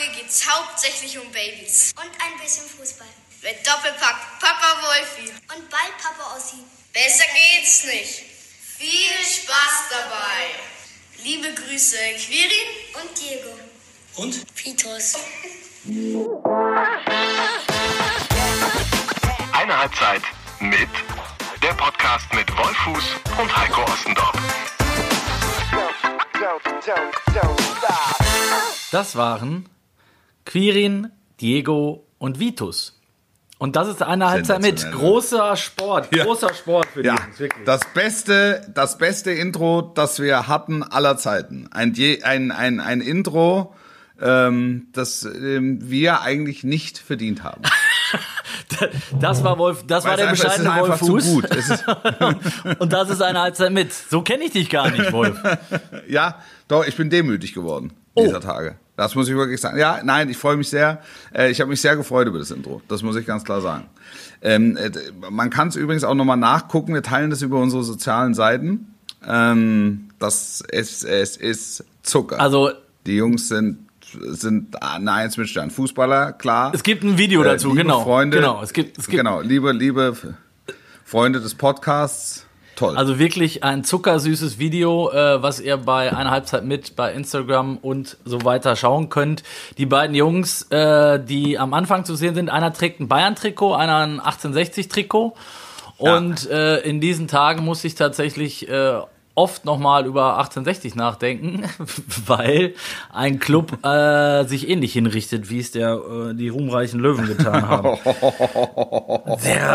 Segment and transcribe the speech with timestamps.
[0.00, 1.92] Folge geht es hauptsächlich um Babys.
[1.96, 3.06] Und ein bisschen Fußball.
[3.42, 5.28] Mit Doppelpack Papa Wolfi.
[5.54, 6.56] Und bald Papa Ossi.
[6.92, 8.22] Besser geht's nicht.
[8.78, 11.22] Viel Spaß dabei.
[11.22, 12.50] Liebe Grüße, Quirin
[12.94, 13.58] und Diego.
[14.16, 14.46] Und?
[14.54, 15.16] Vitus.
[19.52, 20.22] Eine Halbzeit
[20.60, 20.88] mit
[21.62, 23.04] der Podcast mit Wolfuß
[23.38, 24.36] und Heiko Ostendorf.
[28.90, 29.68] Das waren
[30.50, 32.96] Quirin, Diego und Vitus.
[33.58, 37.64] Und das ist eine Halbzeit mit großer Sport, großer Sport für die Ja, Jungs, wirklich.
[37.66, 41.68] das beste, das beste Intro, das wir hatten aller Zeiten.
[41.70, 43.74] Ein, ein, ein, ein Intro,
[44.20, 47.62] ähm, das ähm, wir eigentlich nicht verdient haben.
[49.20, 51.24] Das war Wolf, das war Weil der es einfach- bescheidene Wolf Fuß.
[51.24, 51.48] gut.
[52.80, 53.92] Und das ist eine Halbzeit mit.
[53.92, 55.36] So kenne ich dich gar nicht, Wolf.
[56.08, 58.24] ja, doch, ich bin demütig geworden Oh.
[58.24, 58.76] dieser Tage.
[59.00, 59.78] Das muss ich wirklich sagen.
[59.78, 61.00] Ja, nein, ich freue mich sehr.
[61.34, 62.82] Äh, ich habe mich sehr gefreut über das Intro.
[62.86, 63.86] Das muss ich ganz klar sagen.
[64.42, 64.90] Ähm, äh,
[65.30, 66.92] man kann es übrigens auch nochmal nachgucken.
[66.92, 68.94] Wir teilen das über unsere sozialen Seiten.
[69.26, 72.38] Ähm, das ist, es ist Zucker.
[72.38, 72.72] Also
[73.06, 75.70] Die Jungs sind sind eine Eins mit Stern.
[75.70, 76.72] Fußballer, klar.
[76.74, 78.02] es gibt ein Video Äh, dazu, liebe genau.
[78.02, 80.14] Freunde, genau, es gibt, es gibt genau, liebe, liebe
[81.06, 82.44] Freunde des Podcasts,
[82.80, 82.96] toll.
[82.96, 88.16] Also wirklich ein zuckersüßes Video, äh, was ihr bei einer Halbzeit mit bei Instagram und
[88.24, 89.42] so weiter schauen könnt.
[89.78, 93.98] Die beiden Jungs, äh, die am Anfang zu sehen sind, einer trägt ein Bayern-Trikot, einer
[93.98, 95.34] ein 1860-Trikot.
[95.98, 99.00] Und äh, in diesen Tagen muss ich tatsächlich äh,
[99.40, 101.64] oft nochmal über 1860 nachdenken,
[102.26, 102.74] weil
[103.10, 107.98] ein Club äh, sich ähnlich hinrichtet, wie es der äh, die ruhmreichen Löwen getan haben.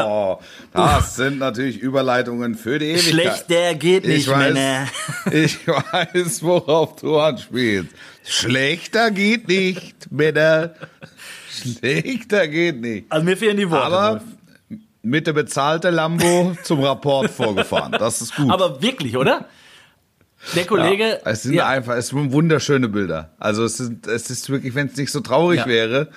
[0.08, 0.40] Oh,
[0.74, 3.12] das sind natürlich Überleitungen für die Ewigkeit.
[3.12, 4.88] schlechter geht nicht, ich weiß, Männer.
[5.32, 7.90] ich weiß, worauf du anspielst.
[8.24, 10.74] Schlechter geht nicht, Männer.
[11.50, 13.12] Schlechter geht nicht.
[13.12, 13.86] Also mir fehlen die Worte.
[13.86, 14.22] Aber
[15.06, 17.92] mit der bezahlten Lambo zum Rapport vorgefahren.
[17.94, 18.52] Das ist gut.
[18.52, 19.46] Aber wirklich, oder?
[20.56, 21.04] Der Kollege.
[21.04, 23.32] Ja, es sind ja, einfach, es sind wunderschöne Bilder.
[23.40, 25.66] Also es ist, es ist wirklich, wenn es nicht so traurig Ja.
[25.68, 26.10] wäre,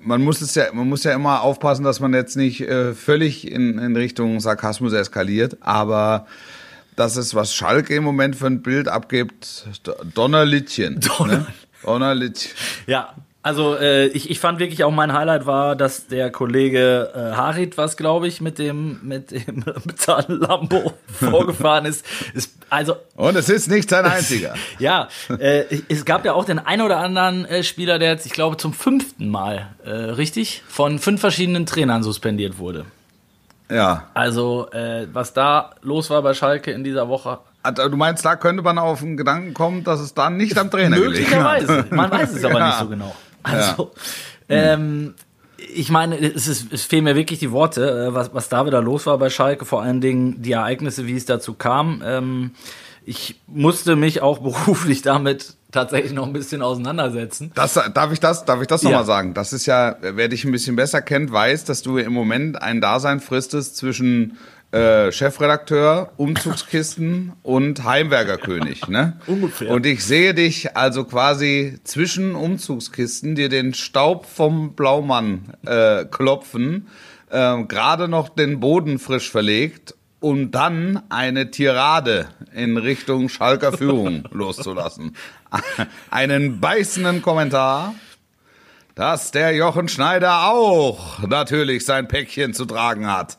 [0.00, 3.50] man muss es ja, man muss ja immer aufpassen, dass man jetzt nicht äh, völlig
[3.50, 5.56] in, in Richtung Sarkasmus eskaliert.
[5.60, 6.26] Aber
[6.96, 9.66] das ist, was Schalke im Moment für ein Bild abgibt,
[10.14, 11.00] Donnerlittchen.
[11.00, 11.46] Donner- Ne?
[11.82, 12.52] Donnerlittchen.
[12.86, 13.14] ja.
[13.42, 17.78] Also äh, ich, ich fand wirklich auch mein Highlight war, dass der Kollege äh, Harit,
[17.78, 22.04] was glaube ich, mit dem mit dem bezahlten Lambo vorgefahren ist.
[22.34, 24.54] ist also Und es ist nicht sein einziger.
[24.78, 25.08] ja,
[25.38, 28.58] äh, es gab ja auch den ein oder anderen äh, Spieler, der jetzt, ich glaube,
[28.58, 32.84] zum fünften Mal äh, richtig von fünf verschiedenen Trainern suspendiert wurde.
[33.70, 34.08] Ja.
[34.12, 38.36] Also äh, was da los war bei Schalke in dieser Woche, Also, Du meinst, da
[38.36, 41.02] könnte man auf den Gedanken kommen, dass es dann nicht am Trainer hat.
[41.04, 41.86] Möglicherweise.
[41.90, 42.66] Man weiß es aber Ja.
[42.66, 43.14] nicht so genau.
[43.42, 43.92] Also,
[44.48, 45.14] ähm,
[45.74, 48.80] ich meine, es, ist, es fehlen mir wirklich die Worte, äh, was, was da wieder
[48.80, 52.02] los war bei Schalke, vor allen Dingen die Ereignisse, wie es dazu kam.
[52.04, 52.50] Ähm,
[53.04, 57.52] ich musste mich auch beruflich damit tatsächlich noch ein bisschen auseinandersetzen.
[57.54, 58.90] Das, darf ich das, darf ich das Ja.
[58.90, 59.34] nochmal sagen?
[59.34, 62.80] Das ist ja, wer dich ein bisschen besser kennt, weiß, dass du im Moment ein
[62.80, 64.36] Dasein fristest zwischen
[64.72, 69.18] äh, Chefredakteur, Umzugskisten und Heimwerkerkönig, ne?
[69.26, 69.70] Ungefähr.
[69.70, 76.88] Und ich sehe dich also quasi zwischen Umzugskisten dir den Staub vom Blaumann äh, klopfen,
[77.30, 84.24] äh, gerade noch den Boden frisch verlegt um dann eine Tirade in Richtung Schalker Führung
[84.30, 85.16] loszulassen.
[86.10, 87.94] Einen beißenden Kommentar,
[88.94, 93.38] dass der Jochen Schneider auch natürlich sein Päckchen zu tragen hat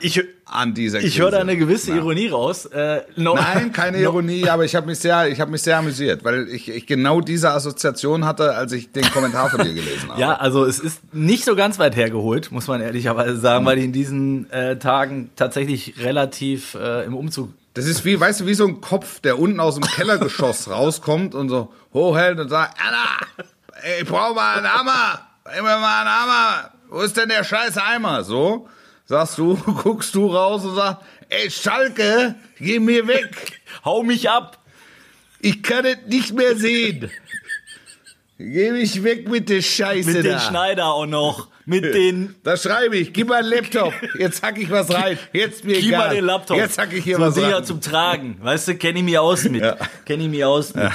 [0.00, 0.22] Ich,
[0.52, 1.22] an dieser ich Krise.
[1.22, 2.66] höre da eine gewisse Ironie raus.
[2.66, 6.24] Äh, no, Nein, keine Ironie, aber ich habe mich sehr, ich habe mich sehr amüsiert,
[6.24, 10.20] weil ich, ich genau diese Assoziation hatte, als ich den Kommentar von dir gelesen habe.
[10.20, 13.84] Ja, also es ist nicht so ganz weit hergeholt, muss man ehrlicherweise sagen, weil ich
[13.84, 18.54] in diesen äh, Tagen tatsächlich relativ äh, im Umzug Das ist wie, weißt du, wie
[18.54, 23.52] so ein Kopf, der unten aus dem Kellergeschoss rauskommt und so hochhält und sagt, Anna,
[24.00, 25.20] ich brauche mal einen Hammer,
[25.54, 26.70] mir mal einen Hammer.
[26.88, 28.22] Wo ist denn der scheiß Eimer?
[28.22, 28.68] So,
[29.04, 33.60] sagst du, guckst du raus und sagst, ey Schalke, geh mir weg.
[33.84, 34.58] Hau mich ab!
[35.40, 37.10] Ich kann es nicht mehr sehen.
[38.38, 40.30] Geh mich weg mit der Scheiße Mit da.
[40.30, 41.48] den Schneider auch noch.
[41.64, 42.34] Mit den.
[42.42, 43.92] Da schreibe ich, gib mal einen Laptop.
[44.18, 45.16] Jetzt hack ich was rein.
[45.32, 46.08] Jetzt mir Gib egal.
[46.08, 46.56] mal den Laptop.
[46.56, 47.64] Jetzt hack ich hier so was Dinger rein.
[47.64, 48.36] zum Tragen.
[48.40, 49.62] Weißt du, kenne ich mich aus mit.
[49.62, 49.76] Ja.
[50.04, 50.82] Kenne ich mich aus mit.
[50.82, 50.92] Ja.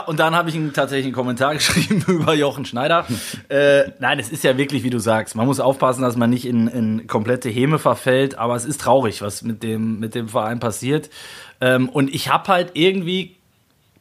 [0.00, 3.06] Und dann habe ich einen, tatsächlich einen Kommentar geschrieben über Jochen Schneider.
[3.48, 5.34] äh, nein, es ist ja wirklich, wie du sagst.
[5.34, 9.22] Man muss aufpassen, dass man nicht in, in komplette Häme verfällt, aber es ist traurig,
[9.22, 11.10] was mit dem, mit dem Verein passiert.
[11.60, 13.37] Ähm, und ich habe halt irgendwie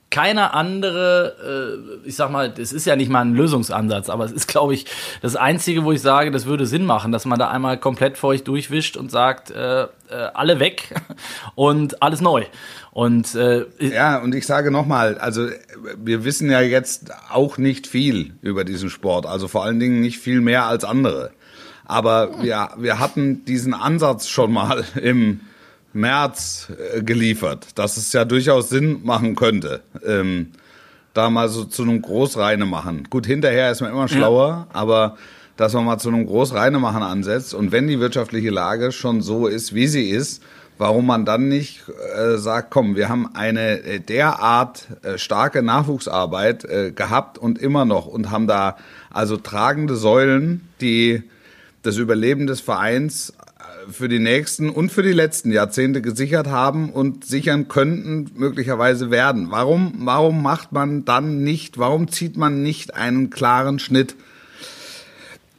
[0.10, 4.32] keine andere, äh, ich sag mal, es ist ja nicht mal ein Lösungsansatz, aber es
[4.32, 4.86] ist, glaube ich,
[5.22, 8.48] das Einzige, wo ich sage, das würde Sinn machen, dass man da einmal komplett feucht
[8.48, 9.88] durchwischt und sagt, äh, äh,
[10.34, 10.96] alle weg
[11.56, 12.46] und alles neu.
[12.92, 15.50] Und äh, Ja, und ich sage nochmal, also
[15.98, 20.20] wir wissen ja jetzt auch nicht viel über diesen Sport, also vor allen Dingen nicht
[20.20, 21.32] viel mehr als andere.
[21.86, 25.42] Aber wir, wir hatten diesen Ansatz schon mal im
[25.98, 30.52] März äh, geliefert, dass es ja durchaus Sinn machen könnte, ähm,
[31.14, 33.08] da mal so zu einem Großreine machen.
[33.10, 35.18] Gut, hinterher ist man immer schlauer, aber
[35.58, 39.48] dass man mal zu einem Großreine machen ansetzt und wenn die wirtschaftliche Lage schon so
[39.48, 40.44] ist, wie sie ist,
[40.78, 41.84] warum man dann nicht
[42.16, 47.86] äh, sagt, komm, wir haben eine äh, derart äh, starke Nachwuchsarbeit äh, gehabt und immer
[47.86, 48.78] noch und haben da
[49.10, 51.24] also tragende Säulen, die
[51.82, 53.34] das Überleben des Vereins
[53.92, 59.48] für die nächsten und für die letzten Jahrzehnte gesichert haben und sichern könnten, möglicherweise werden.
[59.52, 64.16] Warum, warum macht man dann nicht, warum zieht man nicht einen klaren Schnitt?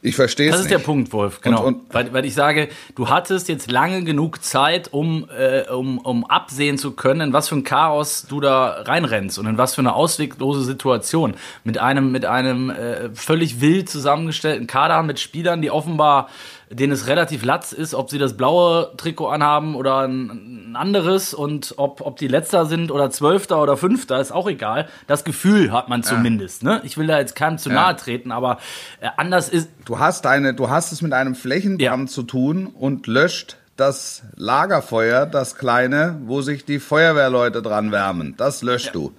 [0.01, 0.79] Ich verstehe es Das ist nicht.
[0.79, 1.61] der Punkt, Wolf, genau.
[1.65, 5.97] Und- und- weil, weil ich sage, du hattest jetzt lange genug Zeit, um, äh, um,
[5.97, 9.75] um absehen zu können, in was für ein Chaos du da reinrennst und in was
[9.75, 11.33] für eine ausweglose Situation.
[11.65, 16.29] Mit einem, mit einem äh, völlig wild zusammengestellten Kader, mit Spielern, die offenbar,
[16.71, 21.33] denen es relativ latz ist, ob sie das blaue Trikot anhaben oder ein, ein anderes
[21.33, 24.87] und ob, ob die Letzter sind oder Zwölfter oder Fünfter, ist auch egal.
[25.07, 26.61] Das Gefühl hat man zumindest.
[26.63, 26.79] Ne?
[26.83, 28.59] Ich will da jetzt keinem zu nahe treten, aber
[29.01, 32.13] äh, anders ist, Du hast eine, du hast es mit einem Flächenbrand Ja.
[32.13, 38.35] zu tun und löscht das Lagerfeuer, das kleine, wo sich die Feuerwehrleute dran wärmen.
[38.37, 39.13] Das löscht du.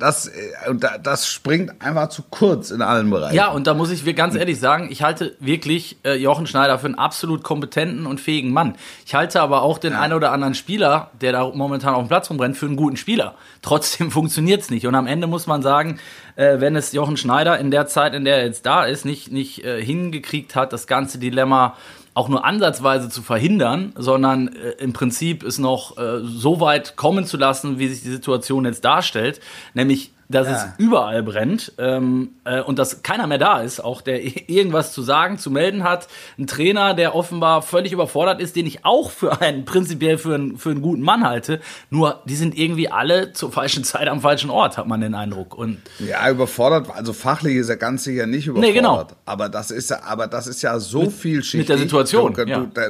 [0.00, 3.36] Das, äh, und da- das springt einfach zu kurz in allen Bereichen.
[3.36, 6.86] Ja, und da muss ich ganz ehrlich sagen, ich halte wirklich äh, Jochen Schneider für
[6.86, 8.74] einen absolut kompetenten und fähigen Mann.
[9.06, 12.28] Ich halte aber auch den einen oder anderen Spieler, der da momentan auf dem Platz
[12.30, 13.34] rumrennt, für einen guten Spieler.
[13.62, 14.88] Trotzdem funktioniert's nicht.
[14.88, 16.00] Und am Ende muss man sagen,
[16.34, 19.30] äh, wenn es Jochen Schneider in der Zeit, in der er jetzt da ist, nicht,
[19.30, 21.76] nicht äh, hingekriegt hat, das ganze Dilemma
[22.14, 27.26] auch nur ansatzweise zu verhindern, sondern äh, im Prinzip es noch äh, so weit kommen
[27.26, 29.40] zu lassen, wie sich die Situation jetzt darstellt,
[29.74, 34.20] nämlich dass es überall brennt ähm, äh, und dass keiner mehr da ist, auch der
[34.48, 36.08] irgendwas zu sagen, zu melden hat.
[36.38, 40.56] Ein Trainer, der offenbar völlig überfordert ist, den ich auch für einen prinzipiell für einen,
[40.56, 41.60] für einen guten Mann halte.
[41.90, 45.56] Nur die sind irgendwie alle zur falschen Zeit am falschen Ort, hat man den Eindruck.
[45.56, 48.70] Und Ja, überfordert, also fachlich ist er ganz sicher nicht überfordert.
[48.70, 49.06] Nee, genau.
[49.26, 51.58] Aber das ist ja, aber das ist ja so vielschichtig.
[51.60, 52.66] mit der Situation, Du, du, ja.
[52.72, 52.88] da-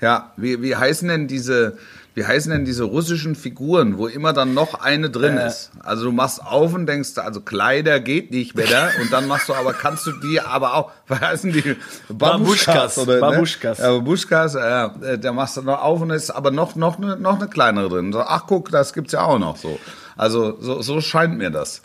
[0.00, 1.76] ja, wie, wie heißen denn diese,
[2.14, 5.46] wie heißen denn diese russischen Figuren, wo immer dann noch eine drin Äh.
[5.48, 5.70] ist?
[5.80, 9.54] Also du machst auf und denkst, also Kleider geht nicht mehr, und dann machst du
[9.54, 11.76] aber, kannst du die aber auch, wie heißen die?
[12.08, 13.20] Babuschkas, oder, ne?
[13.20, 13.78] Babuschkas.
[13.78, 17.36] Ja, Babuschkas, äh, der machst du noch auf und ist aber noch, noch, eine, noch
[17.38, 18.12] eine kleinere drin.
[18.12, 19.78] So, ach guck, das gibt's ja auch noch so.
[20.16, 21.82] Also so, so scheint mir das.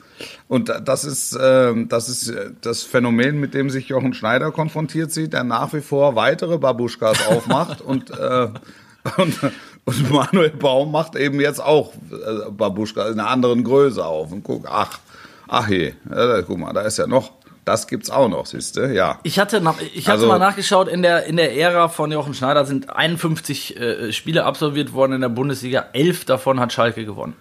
[0.48, 4.52] Und da- das ist, ähm, das ist äh, das Phänomen, mit dem sich Jochen Schneider
[4.52, 8.48] konfrontiert sieht, der nach wie vor weitere Babuschkas aufmacht und, äh,
[9.18, 9.40] und,
[9.86, 14.32] und Manuel Baum macht eben jetzt auch äh, Babuschkas in einer anderen Größe auf.
[14.32, 15.00] Und guck, ach,
[15.48, 17.32] ach je, äh, guck mal, da ist ja noch,
[17.66, 19.20] das gibt's auch noch, siehst du, ja.
[19.24, 22.34] Ich hatte, nach- ich hatte Also- mal nachgeschaut, in der, in der Ära von Jochen
[22.34, 25.86] Schneider sind 51 äh, Spiele absolviert worden in der Bundesliga.
[25.94, 27.34] Elf davon hat Schalke gewonnen.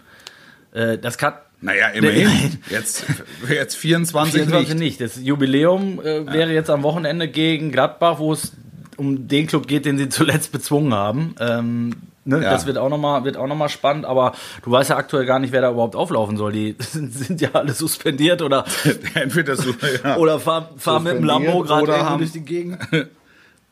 [0.72, 1.34] Äh, das kann.
[1.60, 2.58] Naja, immerhin.
[2.68, 3.04] Jetzt,
[3.48, 4.78] jetzt 24, 24 nicht.
[4.80, 5.00] nicht.
[5.00, 8.52] Das Jubiläum äh, wäre jetzt am Wochenende gegen Gladbach, wo es
[8.98, 11.34] um den Club geht, den sie zuletzt bezwungen haben.
[11.40, 11.92] Ähm,
[12.24, 12.50] ne, Ja.
[12.50, 15.60] Das wird auch nochmal noch mal spannend, aber du weißt ja aktuell gar nicht, wer
[15.62, 16.52] da überhaupt auflaufen soll.
[16.52, 18.64] Die sind, sind ja alle suspendiert oder,
[19.14, 19.70] Entweder so,
[20.04, 20.16] ja.
[20.16, 22.78] oder fahren fahr mit dem Lambo gerade haben- durch die Gegend.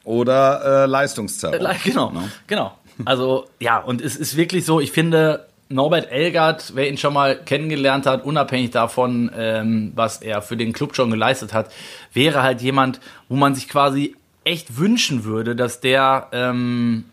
[0.05, 1.61] Oder äh, Leistungszerrung.
[1.61, 2.13] Le- Genau,
[2.49, 2.73] genau.
[3.05, 7.37] Also ja, und es ist wirklich so, ich finde, Norbert Elgert, wer ihn schon mal
[7.37, 11.71] kennengelernt hat, unabhängig davon, ähm, was er für den Club schon geleistet hat,
[12.13, 17.05] wäre halt jemand, wo man sich quasi echt wünschen würde, dass der, ähm,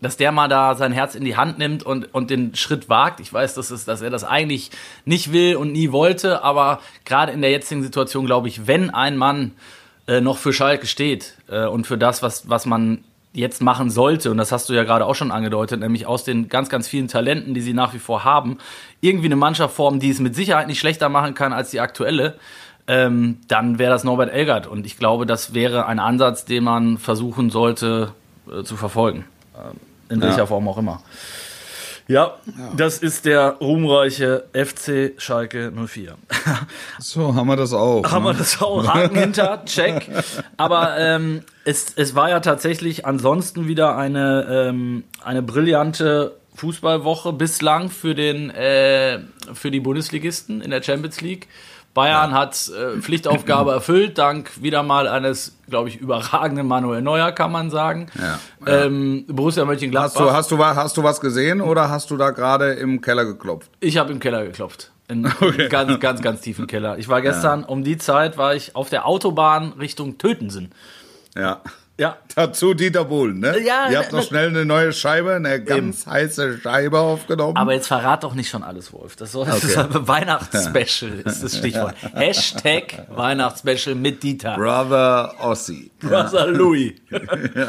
[0.00, 3.20] dass der mal da sein Herz in die Hand nimmt und, und den Schritt wagt.
[3.20, 4.70] Ich weiß, dass, es, dass er das eigentlich
[5.04, 9.16] nicht will und nie wollte, aber gerade in der jetzigen Situation glaube ich, wenn ein
[9.16, 9.52] Mann
[10.06, 14.30] äh, noch für Schalke steht äh, und für das, was, was man jetzt machen sollte,
[14.30, 17.06] und das hast du ja gerade auch schon angedeutet, nämlich aus den ganz, ganz vielen
[17.06, 18.58] Talenten, die sie nach wie vor haben,
[19.00, 22.38] irgendwie eine Mannschaft formen, die es mit Sicherheit nicht schlechter machen kann als die aktuelle,
[22.88, 24.66] ähm, dann wäre das Norbert Elgert.
[24.66, 28.12] Und ich glaube, das wäre ein Ansatz, den man versuchen sollte
[28.50, 29.26] äh, zu verfolgen.
[29.54, 29.78] Ähm,
[30.10, 30.46] in welcher Ja.
[30.46, 31.02] Form auch immer.
[32.10, 32.38] Ja,
[32.76, 36.16] das ist der ruhmreiche FC Schalke 04.
[36.98, 38.02] So, haben wir das auch.
[38.10, 38.38] Haben wir ne?
[38.38, 38.84] das auch?
[38.84, 40.10] Haken hinter, check.
[40.56, 47.90] Aber ähm, es, es war ja tatsächlich ansonsten wieder eine, ähm, eine brillante Fußballwoche bislang
[47.90, 49.20] für den äh,
[49.54, 51.46] für die Bundesligisten in der Champions League.
[51.94, 57.50] Bayern hat äh, Pflichtaufgabe erfüllt, dank wieder mal eines, glaube ich, überragenden Manuel Neuer, kann
[57.50, 58.06] man sagen.
[58.16, 58.84] Ja, ja.
[58.84, 60.10] Ähm, Borussia Mönchengladbach.
[60.10, 63.24] Hast du, hast, du, hast du was gesehen oder hast du da gerade im Keller
[63.24, 63.70] geklopft?
[63.80, 64.92] Ich habe im Keller geklopft.
[65.08, 65.22] In
[65.68, 66.98] ganz, ganz, ganz tiefen Keller.
[66.98, 70.70] Ich war gestern um die Zeit, war ich auf der Autobahn Richtung Tötensen.
[71.36, 71.60] Ja.
[72.00, 72.16] Ja.
[72.34, 73.60] Dazu Dieter Bohlen, ne?
[73.60, 77.58] Ja, Ihr habt ne- noch schnell eine neue Scheibe, eine ganz heiße Scheibe aufgenommen.
[77.58, 79.16] Aber jetzt verrat doch nicht schon alles, Wolf.
[79.16, 79.98] Das, soll, das ist Okay.
[79.98, 81.94] ein Weihnachtsspecial, ist das Stichwort.
[82.14, 84.56] Hashtag Weihnachtsspecial mit Dieter.
[84.56, 85.90] Brother Ossi.
[86.00, 86.94] Brother Louis.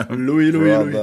[0.09, 0.95] Louis, Louis, Louis.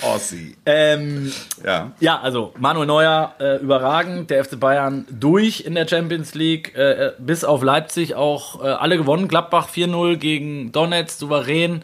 [0.00, 0.56] Ossi.
[0.66, 1.32] Ähm,
[1.64, 1.92] Ja.
[2.00, 7.08] Ja, also Manuel Neuer äh, überragend, der FC Bayern durch in der Champions League, äh,
[7.08, 9.28] äh, bis auf Leipzig auch äh, alle gewonnen.
[9.28, 11.82] Gladbach 4-0 gegen Donetsk, souverän.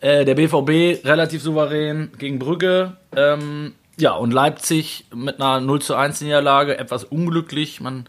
[0.00, 2.96] Äh, der BVB relativ souverän gegen Brügge.
[3.14, 8.06] Ähm, ja, und Leipzig mit einer 0 zu 1 Niederlage, etwas unglücklich, man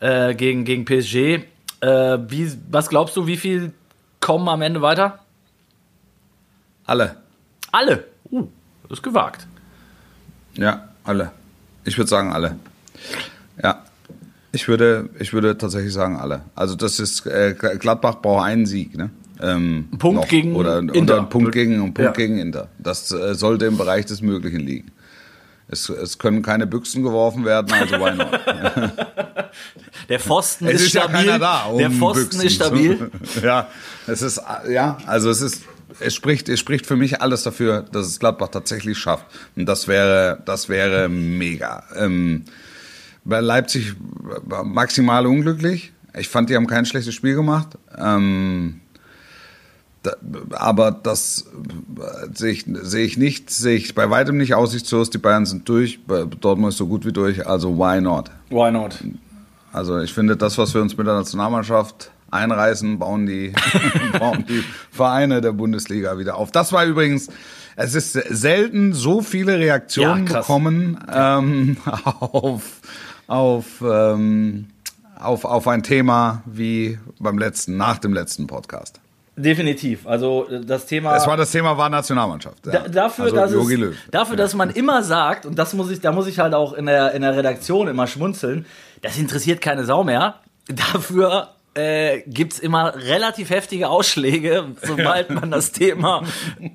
[0.00, 1.44] äh, gegen, gegen PSG.
[1.82, 3.72] Wie, was glaubst du, wie viel
[4.18, 5.20] kommen am Ende weiter?
[6.86, 7.16] Alle.
[7.70, 8.04] Alle.
[8.30, 8.48] Uh,
[8.88, 9.46] das ist gewagt.
[10.54, 11.32] Ja, alle.
[11.84, 12.56] Ich würde sagen alle.
[13.62, 13.82] Ja.
[14.52, 16.42] Ich würde, ich würde tatsächlich sagen alle.
[16.54, 19.10] Also das ist, äh, Gladbach braucht einen Sieg, ne?
[19.42, 20.96] Ähm, Punkt gegen oder, Inter.
[21.02, 22.10] Oder einen Punkt gegen, Punkt Ja.
[22.12, 22.68] gegen Inter.
[22.78, 24.92] Das äh, sollte im Bereich des Möglichen liegen.
[25.68, 28.28] Es, es können keine Büchsen geworfen werden, also why not?
[30.08, 31.16] Der Pfosten Es ist, ist ja stabil.
[31.26, 31.64] keiner da.
[31.64, 33.10] um der Pfosten Büchsen ist stabil.
[33.42, 33.68] Ja,
[34.06, 34.40] es ist,
[34.70, 35.64] ja, also es ist,
[36.00, 39.26] es spricht, es spricht für mich alles dafür, dass es Gladbach tatsächlich schafft.
[39.56, 41.84] Und das wäre, das wäre mega.
[41.96, 42.44] Ähm,
[43.24, 43.94] bei Leipzig
[44.44, 45.92] war maximal unglücklich.
[46.16, 47.78] Ich fand, die haben kein schlechtes Spiel gemacht.
[47.98, 48.80] Ähm,
[50.02, 50.14] da,
[50.52, 51.46] aber das
[51.98, 55.10] äh, sehe ich, sehe ich nicht, sehe ich bei weitem nicht aussichtslos.
[55.10, 55.98] Die Bayern sind durch,
[56.40, 58.30] Dortmund ist so gut wie durch, also why not?
[58.50, 59.02] Why not?
[59.72, 63.52] Also ich finde, das, was wir uns mit der Nationalmannschaft einreißen, bauen die,
[64.18, 66.50] bauen die Vereine der Bundesliga wieder auf.
[66.50, 67.28] Das war übrigens,
[67.76, 71.76] es ist selten so viele Reaktionen Ja, bekommen ähm,
[72.20, 72.62] auf,
[73.26, 74.68] auf, ähm,
[75.18, 79.00] auf, auf ein Thema wie beim letzten, nach dem letzten Podcast.
[79.38, 80.06] Definitiv.
[80.06, 81.14] Also das Thema.
[81.14, 82.64] Es war das Thema war Nationalmannschaft.
[82.66, 82.72] Ja.
[82.72, 86.00] Da, dafür, also, dass, Jogi es, dafür dass man immer sagt, und das muss ich,
[86.00, 88.64] da muss ich halt auch in der, in der Redaktion immer schmunzeln,
[89.02, 90.36] das interessiert keine Sau mehr.
[90.68, 96.22] Dafür äh, gibt's immer relativ heftige Ausschläge, sobald man das Thema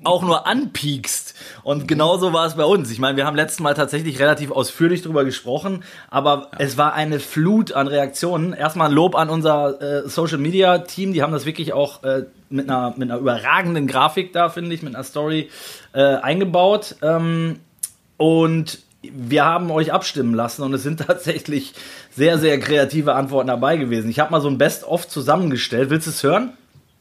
[0.04, 1.34] auch nur anpiekst.
[1.64, 2.90] Und genauso war es bei uns.
[2.90, 7.18] Ich meine, wir haben letztes Mal tatsächlich relativ ausführlich drüber gesprochen, aber es war eine
[7.18, 8.52] Flut an Reaktionen.
[8.52, 12.24] Erstmal ein Lob an unser äh, Social Media Team, die haben das wirklich auch äh,
[12.48, 15.50] mit einer, mit einer überragenden Grafik da, finde ich, mit einer Story
[15.92, 16.96] äh, eingebaut.
[17.02, 17.58] Ähm,
[18.18, 21.74] und wir haben euch abstimmen lassen und es sind tatsächlich
[22.14, 24.10] sehr, sehr kreative Antworten dabei gewesen.
[24.10, 25.90] Ich habe mal so ein Best-of zusammengestellt.
[25.90, 26.52] Willst du es hören?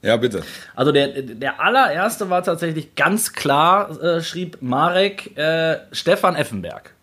[0.02, 0.42] Ja, bitte.
[0.76, 6.96] Also der, der allererste war tatsächlich ganz klar, äh, schrieb Marek äh, Stefan Effenberg.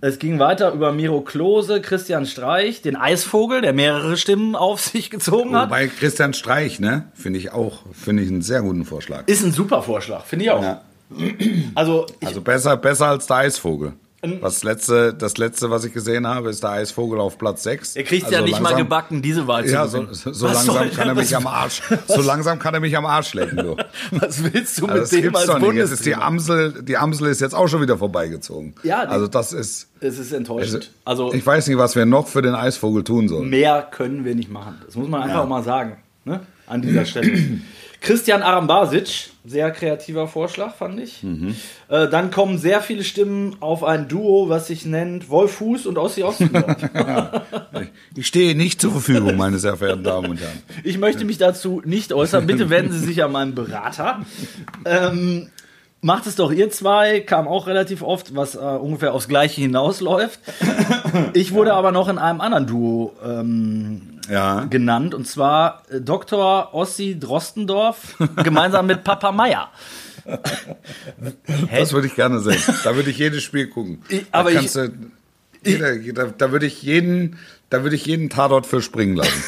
[0.00, 5.10] Es ging weiter über Miro Klose, Christian Streich, den Eisvogel, der mehrere Stimmen auf sich
[5.10, 5.70] gezogen hat.
[5.70, 9.24] Wobei Christian Streich, ne, finde ich auch, finde ich einen sehr guten Vorschlag.
[9.26, 10.62] Ist ein super Vorschlag, finde ich auch.
[10.62, 10.82] Ja.
[11.74, 13.92] Also, ich, Also besser, besser als der Eisvogel.
[14.40, 17.94] Was letzte, das letzte, was ich gesehen habe, ist der Eisvogel auf Platz 6.
[17.94, 21.14] er kriegt ja nicht mal gebacken, diese Wahl zu Ja, so, so, langsam kann er
[21.14, 21.82] mich am Arsch.
[22.08, 23.76] So langsam kann er mich am Arsch lecken, du.
[24.10, 25.74] Was willst du mit Also das dem gibt's als doch nicht.
[25.74, 26.16] Jetzt ist die?
[26.16, 28.74] Amsel, die Amsel ist jetzt auch schon wieder vorbeigezogen.
[28.82, 29.86] Ja, die- also das ist.
[30.00, 30.90] Es ist enttäuschend.
[31.04, 33.48] Also ich weiß nicht, was wir noch für den Eisvogel tun sollen.
[33.48, 34.82] mehr können wir nicht machen.
[34.84, 35.96] Das muss man einfach mal sagen.
[36.24, 36.40] Ne?
[36.66, 37.60] An dieser Stelle.
[38.00, 41.22] Christian Arambasic, sehr kreativer Vorschlag, fand ich.
[41.22, 41.56] Mhm.
[41.88, 45.98] Äh, dann kommen sehr viele Stimmen auf ein Duo, was sich nennt Wolf Fuß und
[45.98, 46.76] Ossi Ostendorf.
[48.16, 50.58] Ich stehe nicht zur Verfügung, meine sehr verehrten Damen und Herren.
[50.82, 52.46] ich möchte mich dazu nicht äußern.
[52.46, 54.22] Bitte wenden Sie sich an meinen Berater.
[54.84, 55.50] Ähm,
[56.00, 60.40] macht es doch ihr zwei, kam auch relativ oft, was äh, ungefähr aufs Gleiche hinausläuft.
[61.32, 64.64] Ich wurde aber noch in einem anderen Duo ähm, Ja.
[64.66, 66.74] genannt, und zwar äh, Dr.
[66.74, 69.68] Ossi Drostendorf gemeinsam mit Papa Meier.
[71.72, 72.60] Das würde ich gerne sehen.
[72.84, 74.02] Da würde ich jedes Spiel gucken.
[74.08, 74.90] Ich- Da aber ich- kannst du,
[75.64, 77.38] jeder, jeder, da würde ich jeden,
[77.70, 79.42] da würde ich jeden Tatort für springen lassen.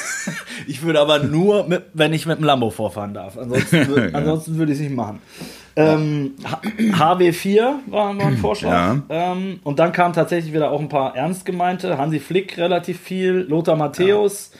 [0.66, 3.38] Ich würde aber nur, mit, wenn ich mit dem Lambo vorfahren darf.
[3.38, 5.20] Ansonsten, ansonsten würde ich es nicht machen.
[5.80, 8.96] Ähm, H- HW4 war, ein Vorschlag.
[9.08, 11.98] Ähm, und dann kamen tatsächlich wieder auch ein paar ernst gemeinte.
[11.98, 14.52] Hansi Flick relativ viel, Lothar Matthäus.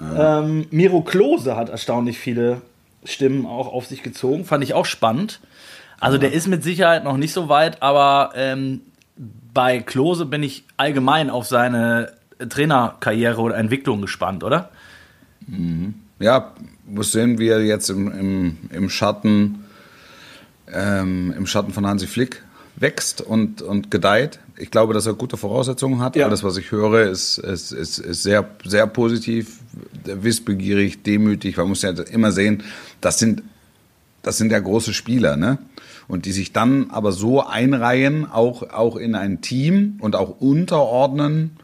[0.00, 2.60] Ähm, Miro Klose hat erstaunlich viele
[3.04, 4.44] Stimmen auch auf sich gezogen.
[4.44, 5.40] Fand ich auch spannend.
[6.00, 8.80] Also der ist mit Sicherheit noch nicht so weit, aber ähm,
[9.54, 12.12] bei Klose bin ich allgemein auf seine
[12.48, 14.70] Trainerkarriere oder Entwicklung gespannt, oder?
[16.18, 16.52] Ja,
[16.86, 19.63] muss sehen, wie er jetzt im, im, im Schatten
[20.72, 22.42] ähm, im Schatten von Hansi Flick
[22.76, 24.40] wächst und, und gedeiht.
[24.56, 26.16] Ich glaube, dass er gute Voraussetzungen hat.
[26.16, 26.26] Ja.
[26.26, 29.58] Alles, was ich höre, ist, ist, ist, ist sehr, sehr positiv,
[30.04, 31.56] wissbegierig, demütig.
[31.56, 32.62] Man muss ja immer sehen,
[33.00, 33.42] das sind,
[34.22, 35.58] das sind ja große Spieler, ne?
[36.06, 41.56] Und die sich dann aber so einreihen, auch, auch in ein Team und auch unterordnen.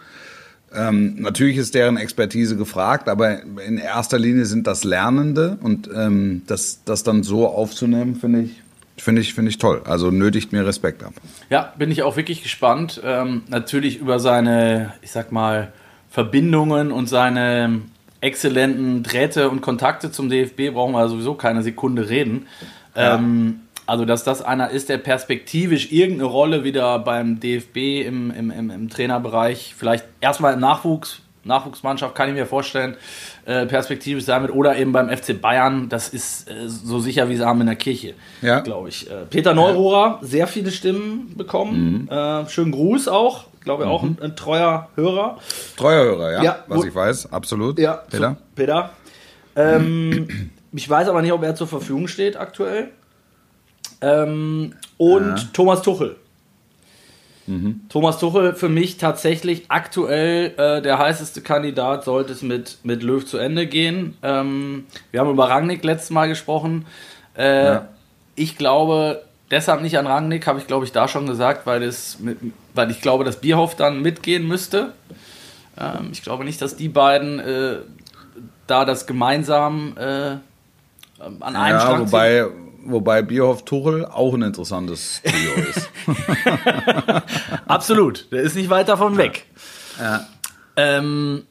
[0.74, 6.42] Ähm, natürlich ist deren Expertise gefragt, aber in erster Linie sind das Lernende und ähm,
[6.46, 8.62] das, das dann so aufzunehmen, finde ich,
[9.02, 9.82] finde ich, finde ich toll.
[9.84, 11.12] Also nötigt mir Respekt ab.
[11.48, 13.00] Ja, bin ich auch wirklich gespannt.
[13.04, 15.72] Ähm, natürlich über seine, ich sag mal,
[16.10, 17.82] Verbindungen und seine
[18.20, 22.46] exzellenten Drähte und Kontakte zum DFB brauchen wir sowieso keine Sekunde reden.
[22.94, 28.50] Ähm, also, dass das einer ist, der perspektivisch irgendeine Rolle wieder beim DFB im, im,
[28.50, 32.96] im, im Trainerbereich, vielleicht erstmal im Nachwuchs, Nachwuchsmannschaft, kann ich mir vorstellen,
[33.46, 37.62] äh, perspektivisch wird, oder eben beim FC Bayern, das ist äh, so sicher wie Samen
[37.62, 38.60] in der Kirche, Ja.
[38.60, 39.10] glaube ich.
[39.10, 42.08] Äh, Peter Neurohrer, sehr viele Stimmen bekommen.
[42.08, 45.38] Äh, schönen Gruß auch, glaube ich, auch ein, ein treuer Hörer.
[45.76, 47.78] Treuer Hörer, ja, Ja, was ich weiß, absolut.
[47.78, 48.36] Ja, Peter?
[48.54, 48.90] Peter.
[49.56, 50.28] Ähm,
[50.72, 52.90] ich weiß aber nicht, ob er zur Verfügung steht aktuell.
[54.02, 56.16] Ähm, und Thomas Tuchel.
[57.88, 63.24] Thomas Tuchel für mich tatsächlich aktuell äh, der heißeste Kandidat, sollte es mit, mit Löw
[63.24, 64.16] zu Ende gehen.
[64.22, 66.86] Ähm, wir haben über Rangnick letztes Mal gesprochen.
[67.36, 67.88] Äh, Ja.
[68.36, 72.18] Ich glaube, deshalb nicht an Rangnick, habe ich glaube ich da schon gesagt, weil, es
[72.20, 72.38] mit,
[72.74, 74.92] weil ich glaube, dass Bierhoff dann mitgehen müsste.
[75.78, 77.76] Ähm, ich glaube nicht, dass die beiden äh,
[78.66, 80.36] da das gemeinsam äh,
[81.40, 82.69] an einem Ja, Strang ziehen.
[82.84, 85.90] Wobei, Bierhoff Tuchel auch ein interessantes Trio ist.
[87.66, 89.46] Absolut, der ist nicht weit davon weg.
[89.98, 90.26] Ja.
[90.76, 91.46] Ähm,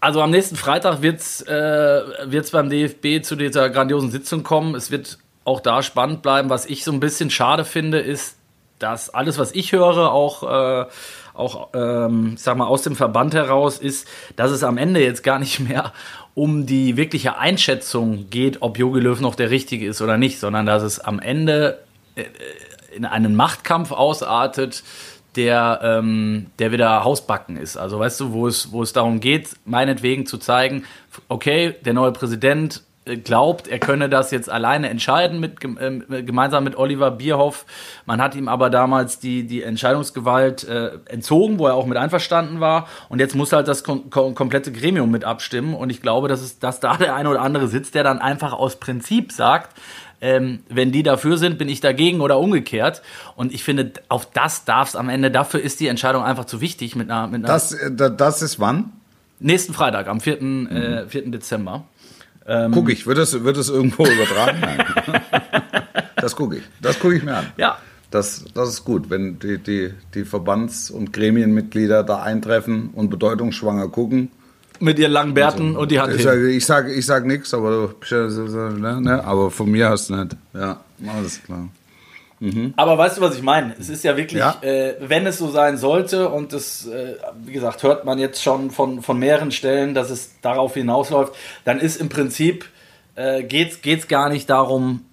[0.00, 4.74] also am nächsten Freitag wird es äh, wird's beim DFB zu dieser grandiosen Sitzung kommen.
[4.74, 6.48] Es wird auch da spannend bleiben.
[6.48, 8.36] Was ich so ein bisschen schade finde, ist,
[8.78, 10.86] dass alles, was ich höre, auch, äh,
[11.34, 15.22] auch ähm, ich sag mal, aus dem Verband heraus, ist, dass es am Ende jetzt
[15.22, 15.92] gar nicht mehr
[16.34, 20.66] um die wirkliche Einschätzung geht, ob Jogi Löw noch der Richtige ist oder nicht, sondern
[20.66, 21.80] dass es am Ende
[22.14, 22.24] äh,
[22.94, 24.82] in einen Machtkampf ausartet,
[25.36, 27.76] der, ähm, der wieder Hausbacken ist.
[27.76, 30.84] Also weißt du, wo es, wo es darum geht, meinetwegen zu zeigen,
[31.28, 32.89] okay, der neue Präsident äh,
[33.24, 37.64] glaubt, er könne das jetzt alleine entscheiden, mit, ähm, gemeinsam mit Oliver Bierhoff.
[38.06, 42.60] Man hat ihm aber damals die, die Entscheidungsgewalt äh, entzogen, wo er auch mit einverstanden
[42.60, 42.86] war.
[43.08, 45.74] Und jetzt muss halt das kom kom komplette Gremium mit abstimmen.
[45.74, 48.52] Und ich glaube, dass, es, dass da der eine oder andere sitzt, der dann einfach
[48.52, 49.76] aus Prinzip sagt,
[50.20, 53.00] ähm, wenn die dafür sind, bin ich dagegen oder umgekehrt.
[53.36, 56.60] Und ich finde, auf das darf es am Ende, dafür ist die Entscheidung einfach zu
[56.60, 58.92] wichtig mit einer, mit einer Das, äh, da- das ist wann?
[59.42, 60.42] nächsten Freitag, am 4.
[60.70, 61.30] Äh, 4.
[61.30, 61.84] Dezember.
[62.52, 64.58] Ähm, Guck ich, wird es, wird es irgendwo übertragen?
[64.60, 64.84] Nein.
[66.16, 66.62] das gucke ich.
[66.82, 67.46] Das gucke ich mir an.
[67.56, 67.78] Ja,
[68.10, 73.86] Das, das ist gut, wenn die, die, die Verbands- und Gremienmitglieder da eintreffen und bedeutungsschwanger
[73.88, 74.30] gucken.
[74.80, 76.24] mit ihren langen Bärten und die Hand Ich hin.
[76.26, 80.16] sage ich sag, ich sag nichts, aber, du- ne, ne, aber von mir hast du
[80.16, 80.36] nicht.
[80.54, 81.68] Ja, alles klar.
[82.76, 83.74] Aber weißt du, was ich meine?
[83.78, 84.56] Es ist ja wirklich, Ja.
[84.62, 88.70] äh, wenn es so sein sollte, und das, äh, wie gesagt, hört man jetzt schon
[88.70, 92.64] von, von mehreren Stellen, dass es darauf hinausläuft, dann ist im Prinzip,
[93.14, 95.04] äh, geht es gar nicht darum,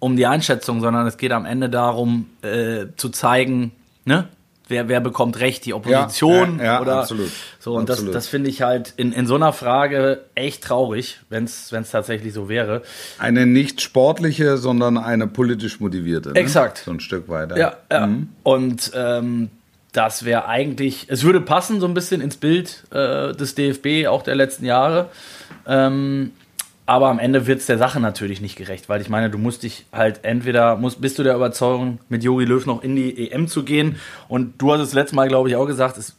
[0.00, 3.72] um die Einschätzung, sondern es geht am Ende darum, äh, zu zeigen,
[4.04, 4.28] ne?
[4.68, 7.30] Wer, wer bekommt Recht, die Opposition Ja, ja, ja, oder absolut.
[7.60, 8.14] so und Absolut.
[8.14, 12.32] das, das finde ich halt in, in so einer Frage echt traurig, wenn es tatsächlich
[12.34, 12.82] so wäre.
[13.18, 16.30] Eine nicht sportliche, sondern eine politisch motivierte.
[16.30, 16.40] Ne?
[16.40, 16.78] Exakt.
[16.84, 17.56] So ein Stück weiter.
[17.56, 18.08] Ja, ja.
[18.42, 19.50] Und ähm,
[19.92, 24.22] das wäre eigentlich, es würde passen so ein bisschen ins Bild äh, des DFB auch
[24.22, 25.08] der letzten Jahre.
[25.66, 26.32] Ähm,
[26.86, 29.64] aber am Ende wird es der Sache natürlich nicht gerecht, weil ich meine, du musst
[29.64, 33.48] dich halt entweder, musst, bist du der Überzeugung, mit Jogi Löw noch in die EM
[33.48, 33.96] zu gehen.
[34.28, 36.14] Und du hast es letztes Mal, glaube ich, auch gesagt, es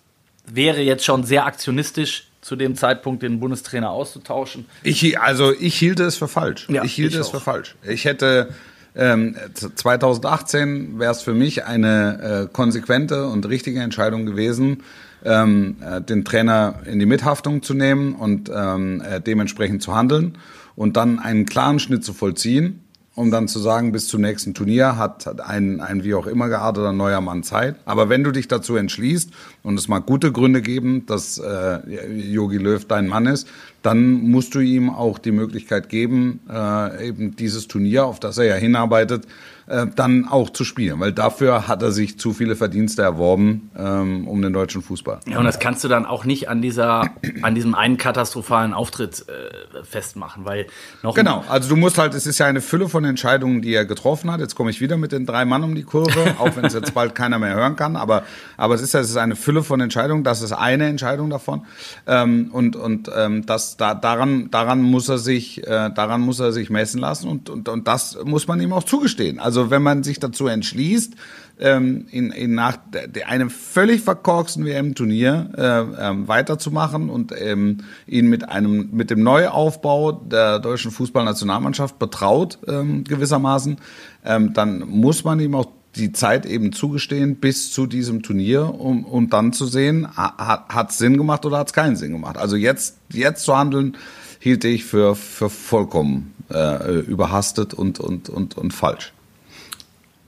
[0.46, 4.66] wäre jetzt schon sehr aktionistisch zu dem Zeitpunkt, den Bundestrainer auszutauschen.
[4.84, 6.68] Ich, also ich hielt es für falsch.
[6.70, 7.36] Ja, ich hielt ich es auch.
[7.36, 7.76] für falsch.
[7.84, 8.50] Ich hätte
[8.96, 14.84] ähm, 2018 wäre es für mich eine äh, konsequente und richtige Entscheidung gewesen,
[15.28, 20.38] ähm, äh, den Trainer in die Mithaftung zu nehmen und ähm, äh, dementsprechend zu handeln
[20.76, 22.82] und dann einen klaren Schnitt zu vollziehen,
[23.14, 26.94] um dann zu sagen, bis zum nächsten Turnier hat, ein, ein wie auch immer gearteter
[26.94, 27.76] neuer Mann Zeit.
[27.86, 29.32] Aber wenn du dich dazu entschließt,
[29.64, 31.80] und es mag gute Gründe geben, dass äh,
[32.16, 33.48] Jogi Löw dein Mann ist,
[33.82, 38.46] dann musst du ihm auch die Möglichkeit geben, äh, eben dieses Turnier, auf das er
[38.46, 39.26] ja hinarbeitet,
[39.68, 44.28] äh, dann auch zu spielen, weil dafür hat er sich zu viele Verdienste erworben ähm,
[44.28, 45.20] um den deutschen Fußball.
[45.28, 47.10] Ja, und das kannst du dann auch nicht an dieser,
[47.42, 50.68] an diesem einen katastrophalen Auftritt äh, festmachen, weil
[51.04, 53.86] noch Genau, also du musst halt, es ist ja eine Fülle von Entscheidungen, die er
[53.86, 54.40] getroffen hat.
[54.40, 56.94] Jetzt komme ich wieder mit den drei Mann um die Kurve, auch wenn es jetzt
[56.94, 57.96] bald keiner mehr hören kann.
[57.96, 58.24] Aber,
[58.56, 60.24] aber es ist ja, es ist eine Fülle von Entscheidungen.
[60.24, 61.66] Das ist eine Entscheidung davon.
[62.06, 66.52] Ähm, und und ähm, das, da, daran, daran muss er sich, äh, daran muss er
[66.52, 67.28] sich messen lassen.
[67.28, 69.40] Und, und, und das muss man ihm auch zugestehen.
[69.40, 71.14] Also wenn man sich dazu entschließt,
[71.60, 72.78] ähm, in, in nach
[73.26, 80.12] einem völlig verkorksten WM-Turnier äh, ähm, weiterzumachen und ähm, ihn mit einem mit dem Neuaufbau
[80.12, 83.78] der deutschen Fußballnationalmannschaft betraut ähm, gewissermaßen,
[84.26, 89.04] ähm, dann muss man ihm auch die Zeit eben zugestehen bis zu diesem Turnier, um,
[89.04, 92.38] um dann zu sehen, hat es Sinn gemacht oder hat es keinen Sinn gemacht.
[92.38, 93.98] Also jetzt jetzt zu handeln,
[94.40, 99.14] hielte ich für für vollkommen äh, überhastet und und und und falsch.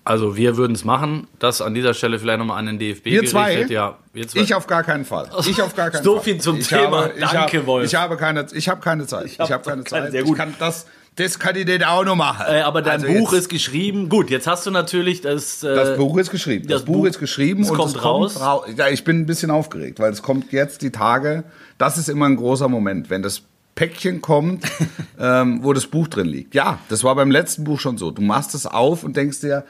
[0.05, 1.27] Also wir würden es machen.
[1.39, 3.51] Das an dieser Stelle vielleicht nochmal an den DFB Wir zwei?
[3.53, 3.71] gerichtet.
[3.71, 4.39] Ja, wir zwei.
[4.41, 5.29] Ich auf gar keinen Fall.
[5.47, 6.23] Ich auf gar keinen So Fall.
[6.23, 7.03] viel zum ich Thema.
[7.03, 7.85] Habe, ich Danke, habe, Wolf.
[7.85, 9.25] Ich habe keine, ich habe keine Zeit.
[9.27, 10.12] Ich hab habe, keine Zeit.
[10.12, 10.31] sehr gut.
[10.33, 12.45] Ich kann das, das kann ich dir auch noch machen.
[12.47, 14.09] äh, aber dein Also Buch jetzt- ist geschrieben.
[14.09, 15.63] Gut, jetzt hast du natürlich das.
[15.63, 16.67] Äh, Das Buch ist geschrieben.
[16.67, 18.33] Das, das Buch Buch- ist geschrieben es und kommt es raus.
[18.35, 18.65] kommt raus.
[18.77, 21.43] Ja, ich bin ein bisschen aufgeregt, weil es kommt jetzt die Tage.
[21.77, 23.43] Das ist immer ein großer Moment, wenn das
[23.75, 24.65] Päckchen kommt,
[25.19, 26.53] ähm, wo das Buch drin liegt.
[26.55, 28.12] Ja, das war beim letzten Buch schon so.
[28.12, 29.63] Du machst es auf und denkst dir,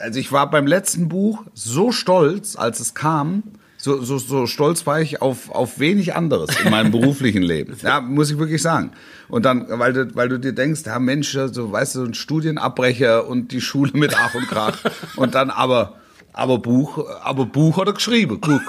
[0.00, 3.42] also ich war beim letzten Buch so stolz, als es kam.
[3.76, 7.76] So, so, so stolz war ich auf, auf wenig anderes in meinem beruflichen Leben.
[7.82, 8.92] Ja, muss ich wirklich sagen.
[9.28, 13.26] Und dann, weil du, weil du dir denkst, ja Mensch, so, weißt du, ein Studienabbrecher
[13.26, 14.76] und die Schule mit Ach und Krach.
[15.16, 15.94] Und dann aber,
[16.34, 18.38] aber Buch, aber Buch hat er geschrieben.
[18.42, 18.60] Guck,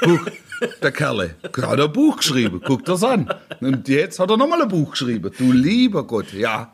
[0.00, 0.30] guck,
[0.80, 1.34] der Kerle.
[1.42, 2.60] Hat er ein Buch geschrieben.
[2.64, 3.34] Guck das an.
[3.60, 5.32] Und jetzt hat er nochmal ein Buch geschrieben.
[5.36, 6.72] Du lieber Gott, ja.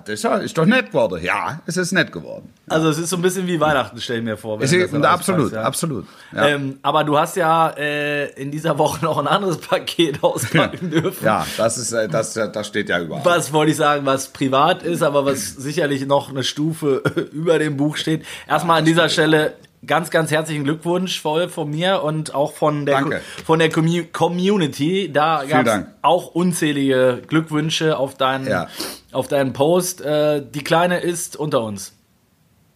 [0.00, 1.22] Das ist ja- ist doch nett geworden.
[1.22, 2.52] Ja, es ist nett geworden.
[2.68, 4.58] also es ist so ein bisschen wie Weihnachten, stell ich mir vor.
[4.58, 5.62] wenn ist, das absolut, ja.
[5.62, 6.06] absolut.
[6.34, 6.46] Ja.
[6.48, 11.24] Ähm, aber du hast ja äh, in dieser Woche noch ein anderes Paket auspacken dürfen.
[11.24, 13.24] ja, das ist, äh, das, das steht ja überall.
[13.24, 17.02] Was wollte ich sagen, was privat ist, aber was sicherlich noch eine Stufe
[17.32, 18.24] über dem Buch steht.
[18.48, 23.00] Erstmal an dieser Stelle ganz, ganz herzlichen Glückwunsch voll von mir und auch von der,
[23.00, 23.20] Danke.
[23.44, 25.10] von der Commu Community.
[25.12, 28.68] Da gab es auch unzählige Glückwünsche auf deinen, Ja.
[29.12, 30.00] Auf deinen Post.
[30.00, 31.92] Äh, die Kleine ist unter uns.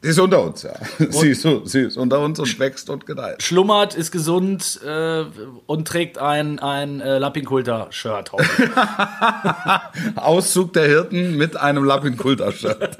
[0.02, 0.74] Sie ist unter uns, ja.
[1.10, 3.42] Sie ist, sie ist unter uns und wächst und gedeiht.
[3.42, 5.24] Schlummert, ist gesund äh,
[5.66, 8.30] und trägt ein, ein äh, Lappinkulter-Shirt.
[10.16, 12.98] Auszug der Hirten mit einem Lappin-Kulter-Shirt.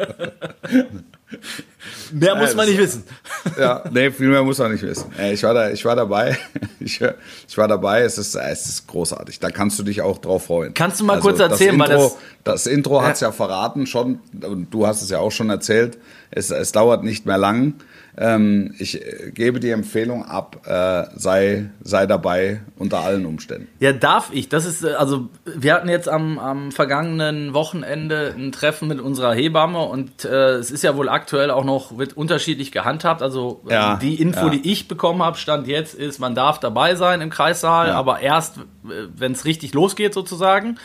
[2.12, 3.05] Mehr muss man nicht wissen.
[3.59, 5.11] Ja, nee, viel mehr muss man nicht wissen.
[5.18, 6.37] Äh, Ich war, da, ich war dabei.
[6.79, 7.01] Ich,
[7.49, 8.03] ich war dabei.
[8.03, 9.40] Es ist, es ist großartig.
[9.40, 10.72] Da kannst du dich auch drauf freuen.
[10.75, 13.87] Kannst du mal kurz erzählen, das weil Intro, das- das Intro hat es ja verraten
[13.87, 14.20] schon.
[14.42, 15.99] Und du hast es ja auch schon erzählt.
[16.31, 17.75] Es, es dauert nicht mehr lang.
[18.18, 23.68] Ähm, ich äh, gebe die Empfehlung ab, äh, sei, sei dabei unter allen Umständen.
[23.79, 24.48] Ja, darf ich.
[24.48, 29.35] Das ist, äh, also, wir hatten jetzt am, am vergangenen Wochenende ein Treffen mit unserer
[29.35, 33.20] Hebamme und äh, es ist ja wohl aktuell auch noch, wird unterschiedlich gehandhabt.
[33.20, 34.50] Also, äh, Ja, die Info, ja.
[34.50, 38.61] die ich bekommen habe, Stand jetzt ist, man darf dabei sein im Kreissaal, aber erst,
[38.83, 40.79] wenn es richtig losgeht sozusagen.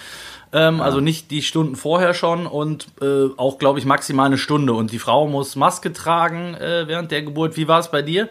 [0.54, 4.74] Ähm, Also nicht die Stunden vorher schon und äh, auch, glaube ich, maximal eine Stunde.
[4.74, 7.56] Und die Frau muss Maske tragen äh, während der Geburt.
[7.58, 8.28] Wie war es bei dir?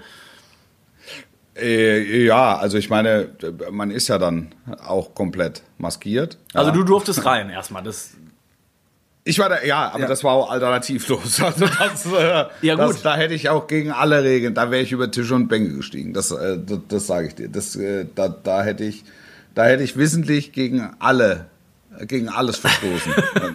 [1.56, 3.30] Äh, ja, also ich meine,
[3.70, 4.54] man ist ja dann
[4.84, 6.38] auch komplett maskiert.
[6.54, 6.76] Also ja.
[6.76, 7.82] du durftest rein erstmal.
[7.82, 8.10] Das,
[9.24, 10.06] Ich war da, ja, aber Ja.
[10.06, 11.40] das war auch alternativlos.
[11.42, 13.04] Also das, äh, Ja, das, gut.
[13.04, 16.12] da hätte ich auch gegen alle Regeln, da wäre ich über Tische und Bänke gestiegen.
[16.14, 17.48] Das, äh, das, das sage ich dir.
[17.48, 19.04] Das, äh, da, da hätte ich,
[19.54, 21.46] da hätte ich wissentlich gegen alle,
[22.06, 23.12] gegen alles verstoßen.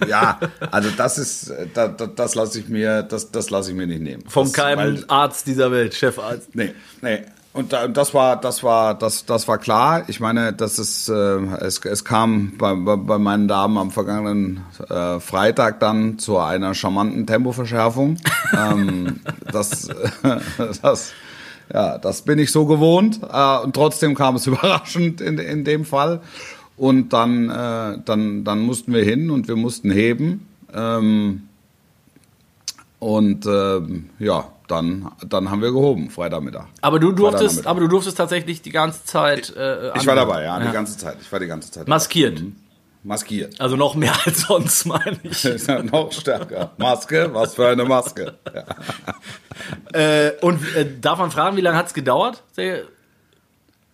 [0.07, 0.39] ja,
[0.71, 3.87] also das ist, äh, da, da, das lasse ich mir, das, das lasse ich mir
[3.87, 4.23] nicht nehmen.
[4.27, 6.53] vom das, keinem weil- Arzt dieser Welt, Chefarzt.
[6.55, 7.19] Nee, nee.
[7.53, 10.03] Und da, und das war, das war, das, das war klar.
[10.07, 11.13] Ich meine, das ist, äh,
[11.61, 16.73] es, es kam bei, bei, bei meinen Damen am vergangenen äh, Freitag dann zu einer
[16.73, 18.17] charmanten Tempoverschärfung.
[18.53, 19.21] ähm,
[19.53, 19.87] das,
[20.81, 21.13] das,
[21.73, 23.21] ja, das bin ich so gewohnt.
[23.31, 26.19] Äh, und trotzdem kam es überraschend in, in dem Fall.
[26.77, 30.47] Und dann, äh, dann, dann mussten wir hin und wir mussten heben.
[30.73, 31.43] Ähm,
[32.99, 36.65] und ähm, ja, dann, dann haben wir gehoben, Freitagmittag.
[36.81, 39.55] Aber du durftest, aber du durftest tatsächlich die ganze Zeit.
[39.55, 41.17] Äh, Ich war dabei, ja, die ganze Zeit.
[41.21, 41.87] Ich war die ganze Zeit.
[41.87, 42.39] Maskiert.
[42.39, 42.51] dabei.
[43.03, 43.61] Maskiert.
[43.61, 45.43] Also noch mehr als sonst, meine ich.
[45.67, 46.71] Ja noch stärker.
[46.77, 48.33] Maske, was für eine Maske.
[48.53, 48.63] Ja.
[50.27, 52.41] äh, und äh, darf man fragen, wie lange hat es gedauert?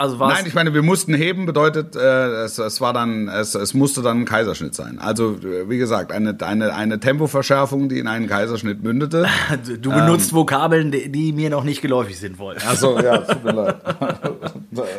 [0.02, 3.54] Also war Nein, ich meine, wir mussten heben, bedeutet, äh, es, es war dann, es,
[3.54, 4.98] es musste dann ein Kaiserschnitt sein.
[4.98, 9.28] Also, äh, wie gesagt, eine, eine, eine Tempoverschärfung, die in einen Kaiserschnitt mündete.
[9.80, 12.68] Du benutzt Vokabeln, die, die mir noch nicht geläufig sind, Wolf.
[12.68, 13.76] Achso, ja, tut mir leid.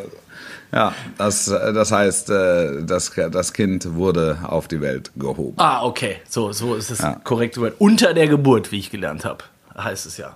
[0.71, 5.53] Ja, das, das heißt, äh, das, das Kind wurde auf die Welt gehoben.
[5.57, 6.15] Ah, okay.
[6.27, 7.59] So, so ist es korrekt.
[7.77, 9.43] Unter der Geburt, wie ich gelernt habe,
[9.77, 10.35] heißt es ja.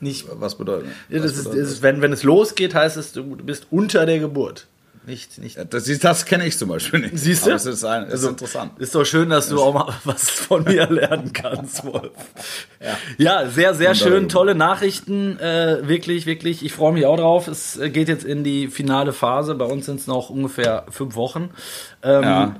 [0.00, 2.96] Nicht, Was bedeutet ja, was das ist, bedeutet das ist, wenn, wenn es losgeht, heißt
[2.96, 4.66] es, du bist unter der Geburt.
[5.08, 5.56] Nicht, nicht.
[5.72, 7.16] Das, ist- das kenne ich zum Beispiel nicht.
[7.16, 7.52] Siehst du?
[7.52, 8.72] Es ist, ein, es ist interessant.
[8.80, 12.10] Ist doch schön, dass du auch mal was von mir lernen kannst, Wolf.
[13.16, 14.28] Ja, sehr, sehr schön.
[14.28, 15.38] Tolle Nachrichten.
[15.38, 16.64] Äh, wirklich, wirklich.
[16.64, 17.46] Ich freue mich auch drauf.
[17.46, 19.54] Es äh, geht jetzt in die finale Phase.
[19.54, 21.50] Bei uns sind es noch ungefähr fünf Wochen.
[22.02, 22.56] Ähm, Ja.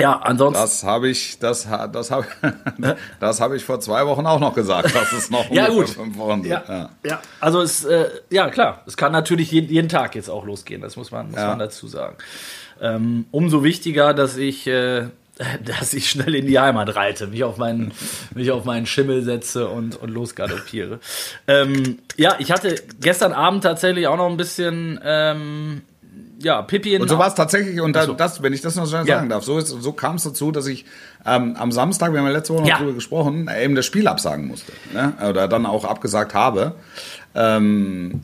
[0.00, 0.60] Ja, ansonsten.
[0.62, 2.26] Das habe ich, das, das habe,
[3.20, 5.88] das habe ich vor zwei Wochen auch noch gesagt, dass es noch Ja, gut.
[5.90, 6.50] fünf Wochen sind.
[6.50, 7.20] Ja, ja.
[7.40, 10.96] also es, äh, ja klar, es kann natürlich jeden, jeden Tag jetzt auch losgehen, das
[10.96, 11.48] muss man, muss Ja.
[11.48, 12.16] man dazu sagen.
[12.80, 15.06] Ähm, umso wichtiger, dass ich, äh,
[15.64, 17.92] dass ich schnell in die Heimat reite, mich auf meinen,
[18.34, 20.98] mich auf meinen Schimmel setze und, und losgaloppiere.
[21.46, 25.82] ähm, ja, ich hatte gestern Abend tatsächlich auch noch ein bisschen, ähm,
[26.40, 28.12] ja, Pipi in Und so war es tatsächlich, und da, so.
[28.14, 29.16] das, wenn ich das noch schnell Ja.
[29.16, 30.84] sagen darf, so, ist, so kam es dazu, dass ich
[31.26, 32.78] ähm, am Samstag, wir haben ja letzte Woche noch Ja.
[32.78, 34.72] drüber gesprochen, eben das Spiel absagen musste.
[34.94, 35.12] Ne?
[35.28, 36.74] Oder dann auch abgesagt habe.
[37.34, 38.20] Ähm,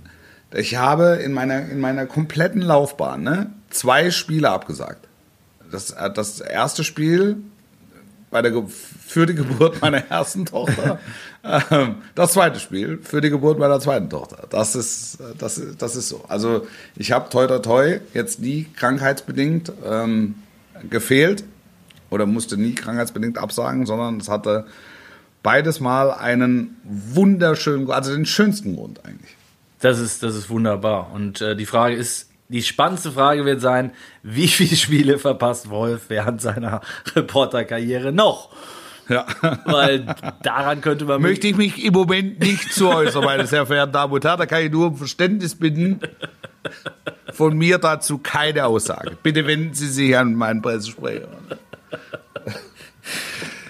[0.52, 5.06] ich habe in meiner, in meiner kompletten Laufbahn ne, zwei Spiele abgesagt.
[5.72, 7.38] Das, äh, das erste Spiel
[8.30, 10.98] bei der, Ge- für die Geburt meiner ersten Tochter.
[11.44, 14.46] Ähm, das zweite Spiel für die Geburt meiner zweiten Tochter.
[14.48, 16.24] Das ist, das, das ist so.
[16.28, 20.36] Also ich habe toi toi toi jetzt nie krankheitsbedingt ähm,
[20.88, 21.44] gefehlt
[22.10, 24.66] oder musste nie krankheitsbedingt absagen, sondern es hatte
[25.42, 29.36] beides mal einen wunderschönen, also den schönsten Grund eigentlich.
[29.80, 31.12] Das ist, das ist wunderbar.
[31.12, 36.04] Und äh, die Frage ist, die spannendste Frage wird sein, wie viele Spiele verpasst Wolf
[36.08, 36.80] während seiner
[37.14, 38.50] Reporterkarriere noch?
[39.08, 39.26] Ja.
[39.64, 40.06] Weil
[40.42, 44.12] daran könnte man Möchte ich mich im Moment nicht zu äußern, meine sehr verehrten Damen
[44.12, 44.38] und Herren.
[44.38, 46.00] Da kann ich nur um Verständnis bitten.
[47.32, 49.16] Von mir dazu keine Aussage.
[49.22, 51.28] Bitte wenden Sie sich an meinen Pressesprecher.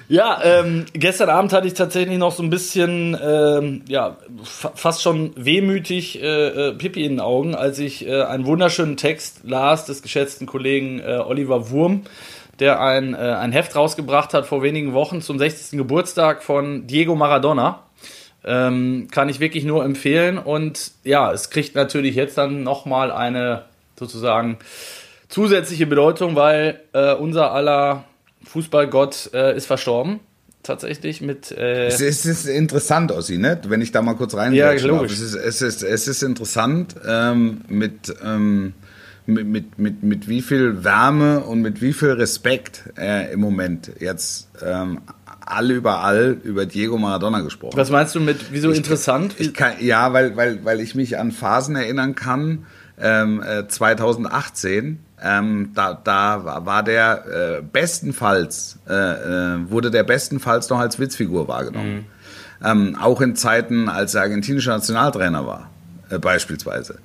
[0.07, 5.03] Ja, ähm, gestern Abend hatte ich tatsächlich noch so ein bisschen, ähm, ja, fa fast
[5.03, 9.87] schon wehmütig äh, äh, Pipi in den Augen, als ich äh, einen wunderschönen Text las
[9.87, 12.03] des geschätzten Kollegen äh, Oliver Wurm,
[12.61, 15.79] der ein, äh, ein Heft rausgebracht hat vor wenigen Wochen zum 60.
[15.79, 17.81] Geburtstag von Diego Maradona.
[18.47, 20.39] Ähm, kann ich wirklich nur empfehlen.
[20.39, 23.65] Und ja, es kriegt natürlich jetzt dann nochmal eine
[23.99, 24.59] sozusagen
[25.29, 28.05] zusätzliche Bedeutung, weil äh, unser aller
[28.45, 30.21] Fußballgott äh, ist verstorben.
[30.63, 31.53] Tatsächlich mit.
[31.53, 33.61] Äh, Es ist, es ist interessant, Ossi, ne?
[33.67, 35.13] wenn ich da mal kurz rein Ja, logisch.
[35.13, 38.73] Es ist, es ist, es ist interessant, ähm, mit, ähm,
[39.27, 43.91] mit, mit, mit, mit wie viel Wärme und mit wie viel Respekt äh, im Moment
[44.01, 45.01] jetzt ähm,
[45.47, 49.35] alle überall über Diego Maradona gesprochen was meinst du mit, wieso interessant?
[49.39, 52.67] Ich kann, ja, weil, weil, weil ich mich an Phasen erinnern kann,
[53.01, 60.69] ähm, äh, 2018, ähm, da, da war- der äh, bestenfalls, äh, äh, wurde der bestenfalls
[60.71, 62.07] noch als Witzfigur wahrgenommen.
[62.65, 65.71] Ähm, auch in Zeiten, als er argentinischer Nationaltrainer war,
[66.11, 66.99] äh, beispielsweise.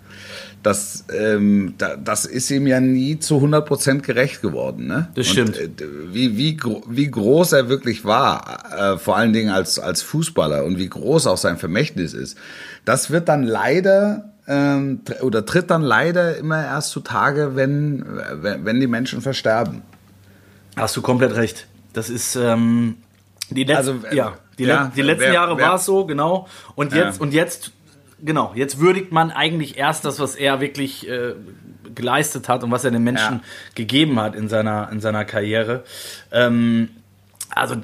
[0.61, 4.87] Das, ähm, da, das ist ihm ja nie zu 100% gerecht geworden.
[4.87, 5.07] Ne?
[5.15, 5.57] Das stimmt.
[5.57, 6.57] Und, äh, wie, wie,
[6.89, 11.27] wie groß er wirklich war, äh, vor allen Dingen als, als Fußballer und wie groß
[11.27, 12.37] auch sein Vermächtnis ist,
[12.83, 18.03] das wird dann leider ähm, oder tritt dann leider immer erst zutage, wenn,
[18.41, 19.81] wenn, wenn die Menschen versterben.
[20.75, 21.67] Hast du komplett recht.
[21.93, 22.95] Das ist ähm,
[23.49, 26.47] die letzten, Also, äh, ja, die, ja, die letzten wer- Jahre war es so, genau.
[26.75, 27.05] Und Ja.
[27.05, 27.71] jetzt und jetzt
[28.23, 31.33] genau, jetzt würdigt man eigentlich erst das, was er wirklich äh,
[31.95, 33.41] geleistet hat und was er den Menschen Ja.
[33.75, 35.83] gegeben hat in seiner in seiner Karriere.
[36.31, 36.89] Ähm,
[37.53, 37.75] also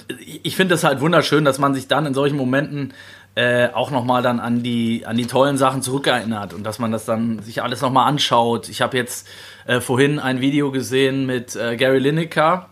[0.44, 2.94] ich finde es halt wunderschön, dass man sich dann in solchen Momenten
[3.34, 7.04] äh, auch nochmal dann an die, an die tollen Sachen zurückerinnert und dass man das
[7.04, 8.70] dann sich alles nochmal anschaut.
[8.70, 9.28] Ich habe jetzt
[9.66, 12.70] äh, vorhin ein Video gesehen mit äh, Gary Lineker,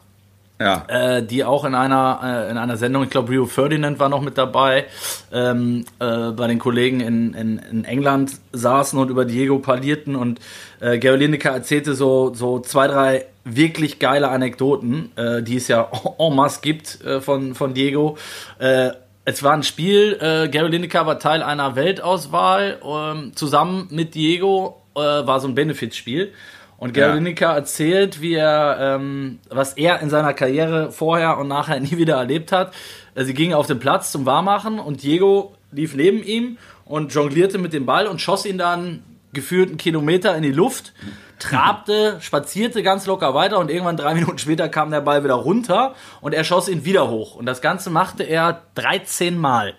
[0.59, 0.85] Ja.
[0.87, 4.21] äh, die auch in einer, äh, in einer Sendung, ich glaube Rio Ferdinand war noch
[4.21, 4.85] mit dabei,
[5.31, 10.39] ähm, äh, bei den Kollegen in, in, in England saßen und über Diego parlierten und
[10.79, 15.89] äh, Gary Lineker erzählte so, so zwei, drei wirklich geile Anekdoten, äh, die es ja
[16.19, 18.17] en masse gibt äh, von, von Diego.
[18.59, 18.91] Äh,
[19.25, 20.17] es war ein Spiel,
[20.51, 26.33] Gary Lineker war Teil einer Weltauswahl, ähm, zusammen mit Diego war so ein Benefitspiel.
[26.77, 27.13] Und Gary Ja.
[27.15, 32.15] Lineker erzählt, wie er, ähm, was er in seiner Karriere vorher und nachher nie wieder
[32.17, 32.73] erlebt hat.
[33.15, 37.57] Äh, Sie gingen auf den Platz zum Warmachen und Diego lief neben ihm und jonglierte
[37.57, 40.93] mit dem Ball und schoss ihn dann gefühlt einen Kilometer in die Luft,
[41.39, 45.95] trabte, spazierte ganz locker weiter und irgendwann drei Minuten später kam der Ball wieder runter
[46.21, 47.35] und er schoss ihn wieder hoch.
[47.35, 49.73] Und das Ganze machte er 13 Mal.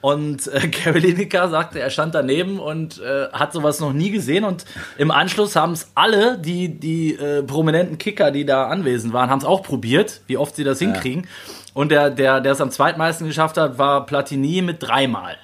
[0.00, 4.44] Und äh, Gary Lineker sagte, er stand daneben und äh, hat sowas noch nie gesehen.
[4.44, 4.64] Und
[4.96, 9.40] im Anschluss haben es alle, die, die äh, prominenten Kicker, die da anwesend waren, haben
[9.40, 11.26] es auch probiert, wie oft sie das hinkriegen.
[11.72, 15.36] Und der, der, der es am zweitmeisten geschafft hat, war Platini mit dreimal.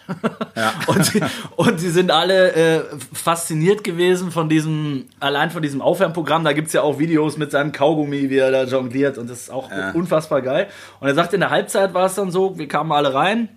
[0.57, 0.73] Ja.
[0.89, 1.21] und, sie-
[1.55, 2.81] und sie sind alle äh,
[3.13, 6.43] fasziniert gewesen von diesem, allein von diesem Aufwärmprogramm.
[6.43, 9.19] Da gibt's ja auch Videos mit seinem Kaugummi, wie er da jongliert.
[9.19, 10.67] Und das ist auch unfassbar geil.
[10.99, 13.49] Und er sagt, in der Halbzeit war es dann so, wir kamen alle rein.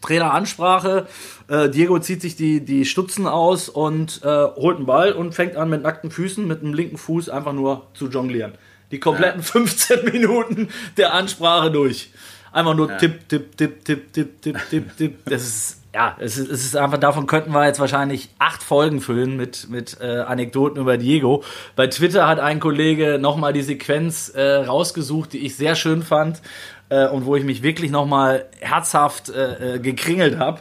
[0.00, 1.06] Traineransprache.
[1.48, 5.56] Äh, Diego zieht sich die, die Stutzen aus und äh, holt einen Ball und fängt
[5.56, 8.52] an mit nackten Füßen, mit dem linken Fuß einfach nur zu jonglieren.
[8.90, 12.10] Die kompletten 15 Minuten der Ansprache durch.
[12.52, 15.18] Einfach nur tipp, tipp, tipp, tipp, tipp, tipp, tipp, tipp.
[15.26, 19.00] Das ist, ja, es ist, es ist einfach, davon könnten wir jetzt wahrscheinlich acht Folgen
[19.00, 21.42] füllen mit, mit äh, Anekdoten über Diego.
[21.74, 26.40] Bei Twitter hat ein Kollege nochmal die Sequenz äh, rausgesucht, die ich sehr schön fand
[26.88, 30.60] äh, und wo ich mich wirklich nochmal herzhaft äh, äh, gekringelt habe,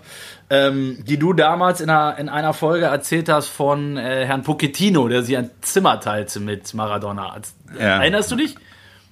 [0.49, 5.07] ähm, die du damals in einer, in einer Folge erzählt hast von äh, Herrn Pochettino,
[5.07, 7.35] der sich ein Zimmer teilte mit Maradona.
[7.79, 8.01] Ja.
[8.01, 8.55] Erinnerst du dich?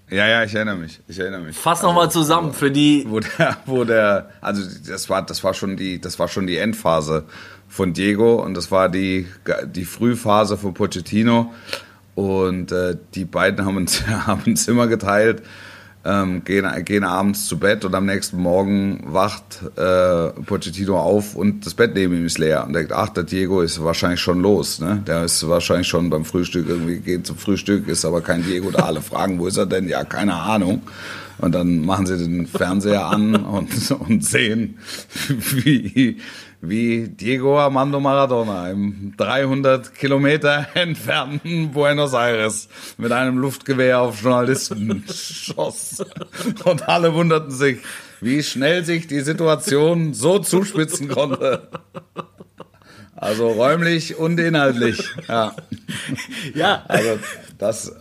[0.09, 0.99] Ja, ja, ich erinnere mich.
[1.07, 1.57] Ich erinnere mich.
[1.57, 3.05] Fass noch mal zusammen für die.
[3.07, 6.57] wo der, wo der, also das war, das war schon die, das war schon die
[6.57, 7.25] Endphase
[7.67, 9.27] von Diego und das war die,
[9.65, 11.51] die Frühphase von Pochettino
[12.13, 13.87] und äh, die beiden haben,
[14.27, 15.41] haben ein Zimmer geteilt,
[16.05, 21.65] ähm, gehen, gehen abends zu Bett und am nächsten Morgen wacht äh, Pochettino auf und
[21.65, 24.79] das Bett neben ihm ist leer und denkt, ach, der Diego ist wahrscheinlich schon los,
[24.79, 25.01] ne?
[25.07, 28.83] Der ist wahrscheinlich schon beim Frühstück irgendwie geht zum Frühstück, ist aber kein Diego da.
[28.83, 29.87] Alle fragen, wo ist er denn?
[29.87, 30.81] Ja, keine Ahnung.
[31.39, 34.77] Und dann machen sie den Fernseher an und, und sehen,
[35.27, 36.17] wie,
[36.65, 45.03] wie Diego Armando Maradona im 300 Kilometer entfernten Buenos Aires mit einem Luftgewehr auf Journalisten
[45.13, 46.05] schoss.
[46.63, 47.79] Und alle wunderten sich,
[48.21, 51.67] wie schnell sich die Situation so zuspitzen konnte.
[53.13, 55.03] Also räumlich und inhaltlich.
[55.27, 55.55] Ja.
[56.55, 57.19] Ja, Also
[57.57, 57.93] das,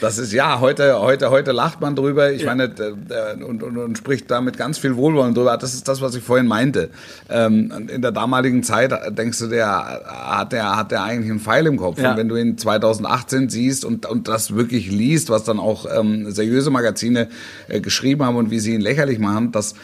[0.00, 2.30] das ist ja heute, heute, heute lacht man drüber.
[2.32, 5.56] Ich meine d- d- und, und, und spricht da mit ganz viel Wohlwollen drüber.
[5.56, 6.90] Das ist das, was ich vorhin meinte.
[7.28, 9.68] Ähm, in der damaligen Zeit denkst du, der
[10.06, 11.98] hat der hat der eigentlich einen Pfeil im Kopf.
[11.98, 12.10] Ja.
[12.12, 16.30] Und wenn du ihn 2018 siehst und und das wirklich liest, was dann auch ähm,
[16.30, 17.28] seriöse Magazine
[17.68, 19.74] äh, geschrieben haben und wie sie ihn lächerlich machen, das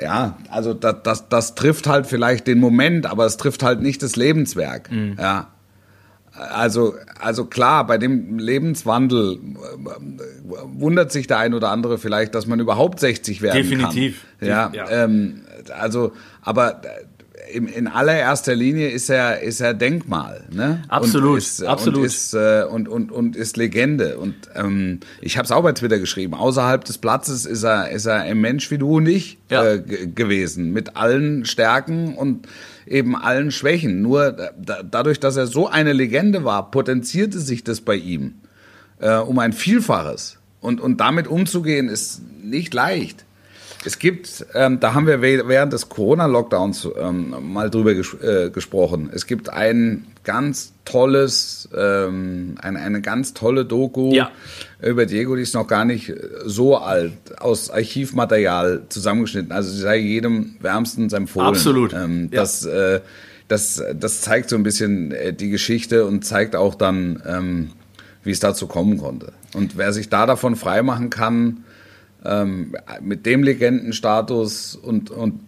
[0.00, 4.02] ja, also das, das, das trifft halt vielleicht den Moment, aber es trifft halt nicht
[4.02, 4.88] das Lebenswerk.
[5.18, 5.48] Ja,
[6.34, 9.38] also, also klar, bei dem Lebenswandel äh,
[10.74, 14.24] wundert sich der ein oder andere vielleicht, dass man überhaupt 60 werden Definitiv.
[14.40, 14.48] kann.
[14.48, 14.90] Ja, Ja.
[14.90, 15.42] Ähm,
[15.78, 16.88] also, aber äh,
[17.56, 20.44] in, in allererster Linie ist er, ist er Denkmal.
[20.50, 20.82] Ne?
[20.88, 21.98] Absolut, und ist, absolut.
[22.00, 24.16] Und ist, äh, und, und, und ist Legende.
[24.16, 26.32] Und ähm, ich habe es auch bei Twitter geschrieben.
[26.34, 29.64] Außerhalb des Platzes ist er, ist er ein Mensch wie du und ich Ja.
[29.72, 30.72] äh, gewesen.
[30.72, 32.46] Mit allen Stärken und
[32.92, 34.02] eben allen Schwächen.
[34.02, 38.34] Nur da, dadurch, dass er so eine Legende war, potenzierte sich das bei ihm
[39.00, 40.38] äh, um ein Vielfaches.
[40.60, 43.24] Und, und damit umzugehen ist nicht leicht.
[43.84, 49.10] Es gibt, ähm, da haben wir während des Corona-Lockdowns ähm, mal drüber ges äh, gesprochen.
[49.12, 54.30] Es gibt ein ganz tolles, ähm, eine, eine ganz tolle Doku Ja.
[54.80, 56.12] über Diego, die ist noch gar nicht
[56.44, 59.50] so alt, aus Archivmaterial zusammengeschnitten.
[59.52, 61.48] Also sie sei jedem wärmstens empfohlen.
[61.48, 61.92] Absolut.
[61.92, 62.40] Ähm, Ja.
[62.42, 63.00] das, äh,
[63.48, 67.70] das, das zeigt so ein bisschen äh, die Geschichte und zeigt auch dann, ähm,
[68.22, 69.32] wie es dazu kommen konnte.
[69.54, 71.64] Und wer sich da davon freimachen kann,
[72.24, 75.40] ähm, mit dem Legendenstatus und, und,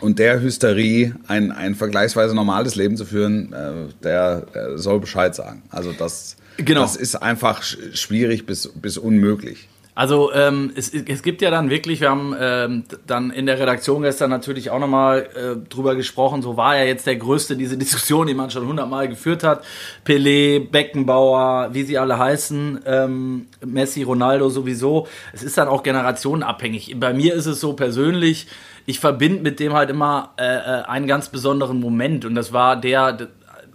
[0.00, 5.34] und der Hysterie ein, ein vergleichsweise normales Leben zu führen, äh, der, der soll Bescheid
[5.34, 5.62] sagen.
[5.70, 6.82] Also das, Genau.
[6.82, 9.68] das ist einfach sch- schwierig bis, bis unmöglich.
[9.94, 14.02] Also ähm, es, es gibt ja dann wirklich, wir haben ähm, dann in der Redaktion
[14.02, 18.26] gestern natürlich auch nochmal äh, drüber gesprochen, so war ja jetzt der größte, diese Diskussion,
[18.26, 19.64] die man schon hundertmal geführt hat.
[20.06, 25.08] Pelé, Beckenbauer, wie sie alle heißen, ähm, Messi, Ronaldo sowieso.
[25.34, 26.96] Es ist dann auch generationenabhängig.
[26.98, 28.46] Bei mir ist es so persönlich,
[28.86, 32.76] ich verbinde mit dem halt immer äh, äh, einen ganz besonderen Moment und das war
[32.76, 33.28] der,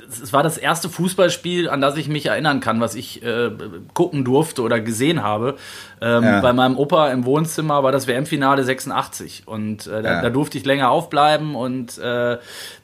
[0.10, 3.51] es war das erste Fußballspiel, an das ich mich erinnern kann, was ich äh,
[3.93, 5.55] gucken durfte oder gesehen habe.
[6.01, 6.41] Ähm, Ja.
[6.41, 10.22] Bei meinem Opa im Wohnzimmer war das WM-Finale 86 und äh, da, Ja.
[10.22, 12.38] da durfte ich länger aufbleiben und äh,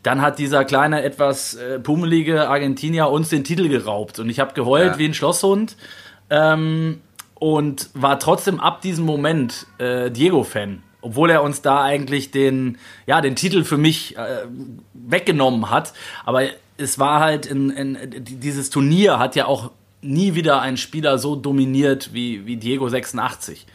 [0.03, 4.53] dann hat dieser kleine, etwas äh, pummelige Argentinier uns den Titel geraubt und ich habe
[4.53, 4.97] geheult Ja.
[4.99, 5.77] wie ein Schlosshund
[6.29, 7.01] ähm,
[7.35, 10.83] und war trotzdem ab diesem Moment äh, Diego-Fan.
[11.05, 14.21] Obwohl er uns da eigentlich den, ja, den Titel für mich äh,
[14.93, 15.91] weggenommen hat.
[16.25, 16.43] Aber
[16.83, 19.71] es war halt in, in, dieses Turnier hat ja auch
[20.01, 23.65] nie wieder ein Spieler so dominiert wie, wie Diego 86.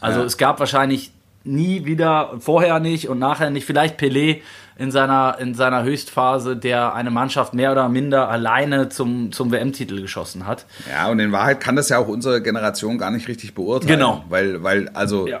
[0.00, 0.26] Also Ja.
[0.26, 1.10] es gab wahrscheinlich
[1.44, 4.42] nie wieder, vorher nicht und nachher nicht, vielleicht Pelé
[4.76, 10.00] in seiner, in seiner Höchstphase, der eine Mannschaft mehr oder minder alleine zum, zum WM-Titel
[10.02, 10.66] geschossen hat.
[10.90, 13.98] Ja, und in Wahrheit kann das ja auch unsere Generation gar nicht richtig beurteilen.
[13.98, 14.24] Genau.
[14.28, 15.40] Weil, weil also Ja.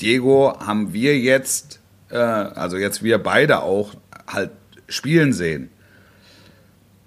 [0.00, 3.94] Diego haben wir jetzt, äh, also jetzt wir beide auch,
[4.26, 4.50] halt
[4.88, 5.70] spielen sehen.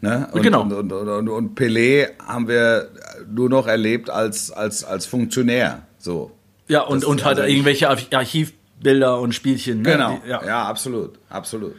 [0.02, 0.28] Ne?
[0.32, 0.62] Und, Genau.
[0.62, 2.90] Und, und, und, Pelé haben wir
[3.30, 5.84] nur noch erlebt als, als, als Funktionär.
[5.98, 6.32] So.
[6.68, 9.82] Ja, und, Das- und halt also irgendwelche Arch- Archivbilder und Spielchen.
[9.82, 9.92] Ne?
[9.92, 10.20] Genau.
[10.24, 10.46] Die, ja.
[10.46, 10.64] ja.
[10.66, 11.20] absolut.
[11.30, 11.76] Absolut.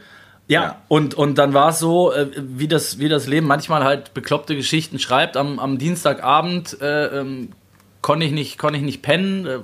[0.47, 0.81] Ja, Ja.
[0.87, 4.55] Und, und dann war es so, äh, wie, das, wie das Leben manchmal halt bekloppte
[4.55, 5.35] Geschichten schreibt.
[5.37, 7.49] Am, am Dienstagabend äh, ähm,
[8.01, 9.45] konnte ich, nicht, konnte ich nicht pennen.
[9.47, 9.59] Äh,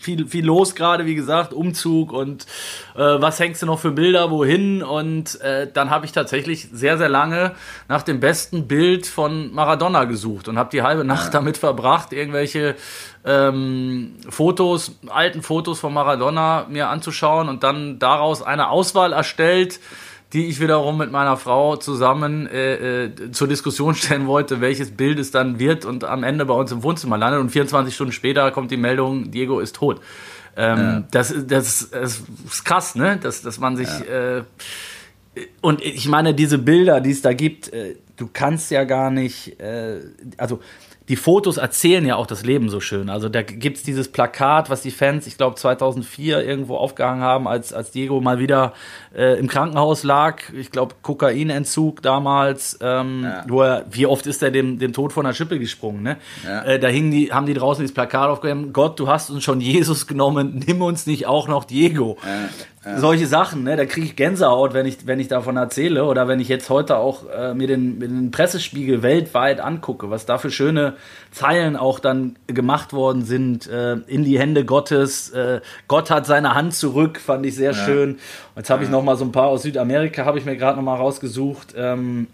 [0.00, 2.46] viel, viel los gerade, wie gesagt, Umzug und
[2.94, 4.82] äh, was hängst du noch für Bilder, wohin?
[4.82, 7.54] Und äh, dann habe ich tatsächlich sehr, sehr lange
[7.88, 12.76] nach dem besten Bild von Maradona gesucht und habe die halbe Nacht damit verbracht, irgendwelche
[13.24, 19.80] ähm, Fotos, alten Fotos von Maradona mir anzuschauen und dann daraus eine Auswahl erstellt,
[20.32, 25.18] die ich wiederum mit meiner Frau zusammen äh, äh, zur Diskussion stellen wollte, welches Bild
[25.18, 27.40] es dann wird und am Ende bei uns im Wohnzimmer landet.
[27.40, 30.00] Und 24 Stunden später kommt die Meldung, Diego ist tot.
[30.56, 33.16] Ähm, das, das, das ist krass, ne?
[33.22, 33.88] Dass, dass man sich.
[33.88, 34.42] Äh,
[35.60, 39.60] und ich meine, diese Bilder, die es da gibt, äh, du kannst ja gar nicht.
[39.60, 40.00] Äh,
[40.36, 40.60] also.
[41.08, 43.08] Die Fotos erzählen ja auch das Leben so schön.
[43.08, 47.48] Also da gibt es dieses Plakat, was die Fans, ich glaube 2004 irgendwo aufgehangen haben,
[47.48, 48.74] als, als Diego mal wieder
[49.14, 50.42] äh, im Krankenhaus lag.
[50.52, 52.78] Ich glaube Kokainentzug damals.
[52.82, 56.02] Ähm, wo er, wie oft ist er dem, dem Tod von der Schippe gesprungen?
[56.02, 56.16] Ne?
[56.44, 56.62] Ja.
[56.64, 58.72] Äh, da hingen die, haben die draußen dieses Plakat aufgehängt.
[58.72, 62.18] Gott, du hast uns schon Jesus genommen, nimm uns nicht auch noch Diego.
[62.96, 63.76] Solche Sachen, ne?
[63.76, 66.96] da kriege ich Gänsehaut, wenn ich, wenn ich davon erzähle oder wenn ich jetzt heute
[66.96, 70.94] auch äh, mir, den, mir den Pressespiegel weltweit angucke, was da für schöne
[71.30, 76.54] Zeilen auch dann gemacht worden sind, äh, in die Hände Gottes, äh, Gott hat seine
[76.54, 78.12] Hand zurück, fand ich sehr schön.
[78.12, 78.18] Und
[78.56, 80.84] jetzt habe ich noch mal so ein paar aus Südamerika, habe ich mir gerade noch
[80.84, 82.28] mal rausgesucht, ähm,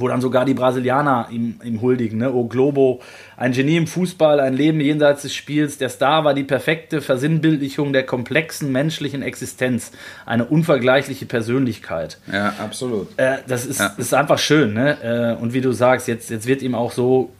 [0.00, 2.18] wo dann sogar die Brasilianer ihm, ihm huldigen.
[2.18, 2.32] Ne?
[2.32, 3.00] O Globo,
[3.36, 5.78] ein Genie im Fußball, ein Leben jenseits des Spiels.
[5.78, 9.92] Der Star war die perfekte Versinnbildlichung der komplexen menschlichen Existenz.
[10.26, 12.18] Eine unvergleichliche Persönlichkeit.
[12.32, 13.08] Ja, absolut.
[13.16, 13.88] Äh, das, ist, Ja.
[13.96, 14.74] das ist einfach schön.
[14.74, 15.36] Ne?
[15.36, 17.30] Äh, und wie du sagst, jetzt, jetzt wird ihm auch so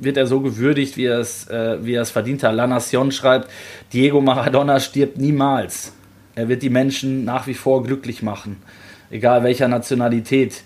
[0.00, 2.54] wird er so gewürdigt, wie er es, äh, wie er es verdient hat.
[2.54, 3.48] La Nación schreibt,
[3.92, 5.92] Diego Maradona stirbt niemals.
[6.34, 8.56] Er wird die Menschen nach wie vor glücklich machen,
[9.10, 10.64] egal welcher Nationalität.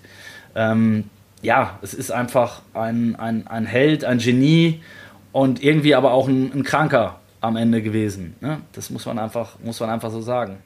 [0.55, 1.05] Ähm,
[1.45, 4.81] ja, es ist einfach ein, ein, ein Held, ein Genie
[5.33, 8.35] und irgendwie aber auch ein, ein Kranker am Ende gewesen.
[8.41, 8.61] Ne?
[8.73, 10.57] Das muss man, einfach, muss man einfach so sagen.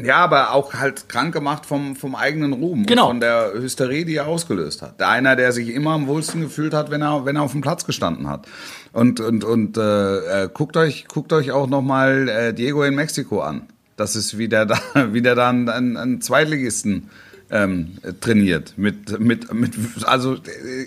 [0.00, 3.06] Ja, aber auch halt krank gemacht vom, vom eigenen Ruhm Genau.
[3.06, 5.00] und von der Hysterie, die er ausgelöst hat.
[5.00, 7.62] Der einer, der sich immer am wohlsten gefühlt hat, wenn er, wenn er auf dem
[7.62, 8.46] Platz gestanden hat.
[8.92, 13.40] Und, und, und äh, äh, guckt euch, guckt euch auch nochmal äh, Diego in Mexiko
[13.40, 13.62] an.
[13.96, 14.78] Das ist wieder da,
[15.12, 17.08] wieder dann einen, einen Zweitligisten
[17.50, 18.74] ähm, trainiert.
[18.76, 19.72] Mit, mit, mit,
[20.04, 20.86] also äh,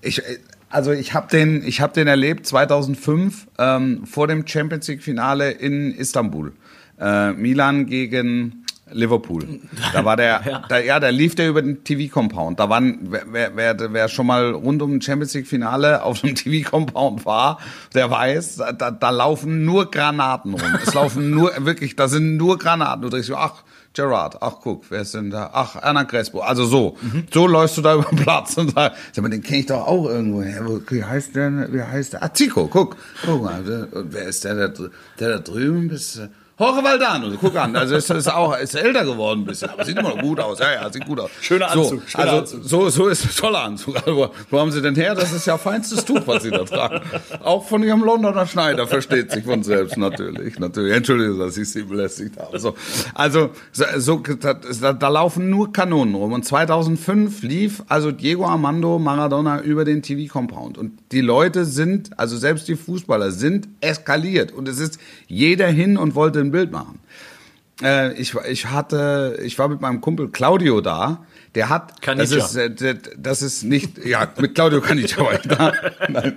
[0.00, 0.22] ich,
[0.68, 5.50] also ich habe den, ich habe den erlebt 2005 ähm, vor dem Champions League Finale
[5.50, 6.52] in Istanbul.
[6.98, 9.60] Äh, Milan gegen Liverpool.
[9.92, 10.62] Da war der, Ja.
[10.68, 12.58] Da, ja, da lief der über den TV-Compound.
[12.58, 17.24] Da waren, wer, wer, wer, schon mal rund um ein Champions League-Finale auf dem TV-Compound
[17.24, 17.58] war,
[17.94, 20.78] der weiß, da, da laufen nur Granaten rum.
[20.84, 23.02] Es laufen nur, wirklich, da sind nur Granaten.
[23.02, 23.62] Du denkst ach,
[23.92, 25.50] Gerard, ach guck, wer ist denn da?
[25.52, 26.40] Ach, Anna Crespo.
[26.40, 26.96] Also so,
[27.34, 29.84] so läufst du da über den Platz und sagst, sag mal, den kenne ich doch
[29.86, 30.42] auch irgendwo.
[30.42, 31.72] Wo- Wie heißt der?
[31.72, 32.22] Wie heißt der?
[32.22, 33.88] Ah, Zico, guck, guck mal.
[33.92, 34.84] wer ist der da,
[35.18, 35.88] der da drüben?
[35.88, 36.28] Bis, äh,
[36.60, 39.96] Jorge Valdano, guck an, also ist, ist auch ist älter geworden ein bisschen, aber sieht
[39.96, 40.58] immer noch gut aus.
[40.58, 41.30] Ja, ja, sieht gut aus.
[41.40, 42.64] Schöner so, Anzug, schöner also Anzug.
[42.64, 43.96] so so ist ein toller Anzug.
[43.96, 45.14] Also, wo, haben Sie denn her?
[45.14, 47.00] Das ist ja feinstes Tuch, was Sie da tragen.
[47.42, 50.92] Auch von Ihrem Londoner Schneider versteht sich von selbst natürlich, natürlich.
[50.92, 52.58] Entschuldigung, dass ich Sie belästigt habe.
[52.58, 52.74] So,
[53.14, 56.34] also so, so da, da laufen nur Kanonen rum.
[56.34, 62.36] Und 2005 lief also Diego Armando Maradona über den TV-Compound und die Leute sind, also
[62.36, 67.00] selbst die Fußballer sind eskaliert und es ist jeder hin und wollte ein Bild machen.
[67.82, 71.24] Äh, ich, ich hatte, ich war mit meinem Kumpel Claudio da.
[71.56, 75.72] Der hat, das ist, äh, das ist nicht, ja, mit Claudio kann ich aber da.
[76.08, 76.36] Nein.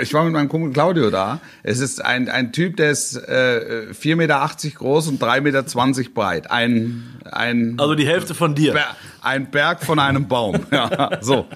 [0.00, 1.40] Ich war mit meinem Kumpel Claudio da.
[1.62, 6.50] Es ist ein, ein Typ, der ist äh, 4,80 Meter groß und 3,20 Meter breit.
[6.50, 8.74] Ein, ein, Also die Hälfte von dir.
[9.20, 10.66] Ein Berg von einem Baum.
[10.70, 11.46] Ja, so.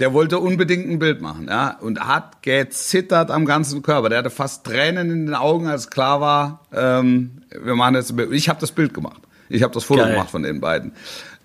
[0.00, 4.08] Der wollte unbedingt ein Bild machen, ja, und hat gezittert am ganzen Körper.
[4.08, 8.16] Der hatte fast Tränen in den Augen, als klar war, ähm, wir machen jetzt ein
[8.16, 8.32] Bild.
[8.32, 9.22] Ich habe das Bild gemacht.
[9.48, 10.12] Ich habe das Foto Geil.
[10.12, 10.92] gemacht von den beiden.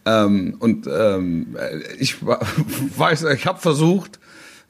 [0.06, 1.56] Ähm, und ähm,
[2.00, 2.18] ich
[2.98, 4.20] weiß, ich habe versucht,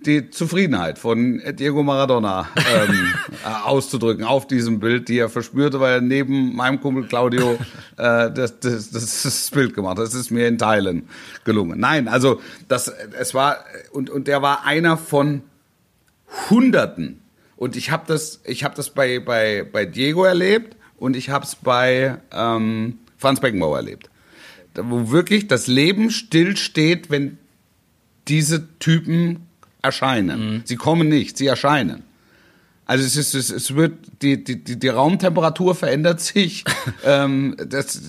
[0.05, 3.13] die Zufriedenheit von Diego Maradona ähm,
[3.45, 7.55] äh, auszudrücken auf diesem Bild, die er verspürte, weil er neben meinem Kumpel Claudio
[7.97, 10.05] äh, das, das, das, das Bild gemacht hat.
[10.05, 11.09] Das ist mir in Teilen
[11.43, 11.79] gelungen.
[11.79, 12.87] Nein, also das,
[13.19, 13.57] es war
[13.91, 15.41] und und der war einer von
[16.49, 17.21] Hunderten.
[17.57, 21.43] Und ich habe das, ich habe das bei bei bei Diego erlebt und ich habe
[21.43, 24.09] es bei ähm, Franz Beckenbauer erlebt,
[24.75, 27.37] wo wirklich das Leben stillsteht, wenn
[28.29, 29.48] diese Typen
[29.81, 30.61] erscheinen.
[30.65, 32.03] Sie kommen nicht, sie erscheinen.
[32.85, 36.65] Also es ist, es, es wird die, die, die, die Raumtemperatur verändert sich.
[37.05, 38.01] ähm, das,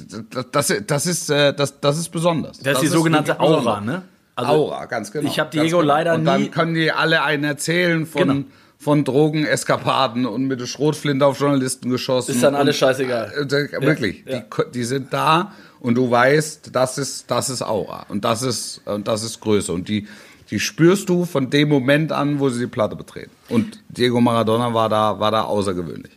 [0.53, 2.59] das, das ist äh, das, das ist besonders.
[2.61, 3.67] Das ist die sogenannte wirklich besonders.
[3.67, 4.03] Aura, ne?
[4.37, 5.29] Also, Aura, ganz genau.
[5.29, 8.45] ich hab ganz Diego leider Und dann nie- können die alle einen erzählen von, Genau.
[8.79, 12.33] von Drogeneskapaden und mit der Schrotflinte auf Journalisten geschossen.
[12.35, 13.33] Ist dann alles und, scheißegal.
[13.37, 14.39] Äh, äh, wirklich, ja.
[14.41, 18.81] Die, die sind da und du weißt, das ist, das ist Aura und das ist,
[18.87, 20.07] und das ist Größe und die,
[20.51, 23.31] die spürst du von dem Moment an, wo sie die Platte betreten.
[23.49, 26.13] Und Diego Maradona war da, war da außergewöhnlich.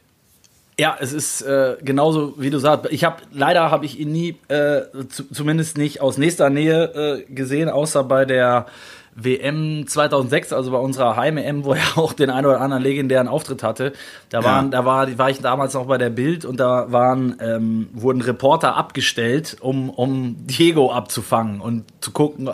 [0.79, 2.91] Ja, es ist äh, genauso, wie du sagst.
[2.91, 7.31] Ich habe leider habe ich ihn nie, äh, zu, zumindest nicht aus nächster Nähe äh,
[7.31, 8.65] gesehen, außer bei der
[9.16, 13.64] WM 2006, also bei unserer Heim-EM, wo er auch den einen oder anderen legendären Auftritt
[13.64, 13.93] hatte.
[14.30, 17.89] Da waren, da war, war ich damals noch bei der Bild und da waren, ähm,
[17.93, 22.49] wurden Reporter abgestellt, um, um Diego abzufangen und zu gucken,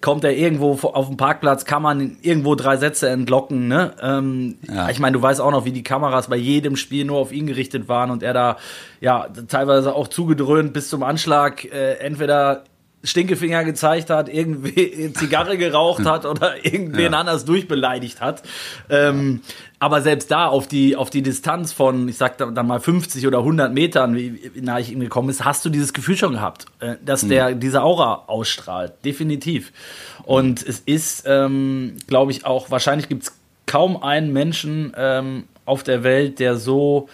[0.00, 3.92] kommt er irgendwo auf dem Parkplatz, kann man irgendwo drei Sätze entlocken, ne?
[4.00, 4.88] Ähm, Ja.
[4.88, 7.46] Ich meine, du weißt auch noch, wie die Kameras bei jedem Spiel nur auf ihn
[7.46, 8.56] gerichtet waren und er da
[9.00, 12.64] ja teilweise auch zugedröhnt bis zum Anschlag äh, entweder
[13.02, 17.18] Stinkefinger gezeigt hat, irgendwie Zigarre geraucht hat oder irgendwen Ja.
[17.20, 18.42] anders durchbeleidigt hat.
[18.90, 19.40] Ähm,
[19.78, 23.26] aber selbst da auf die, auf die Distanz von, ich sag da- dann mal 50
[23.26, 26.66] oder 100 Metern, wie, nah ich ihm gekommen ist, hast du dieses Gefühl schon gehabt,
[26.80, 28.92] äh, dass der diese Aura ausstrahlt.
[29.04, 29.72] Definitiv.
[30.24, 33.32] Und es ist, ähm, glaube ich, auch, wahrscheinlich gibt es
[33.64, 37.08] kaum einen Menschen ähm, auf der Welt, der so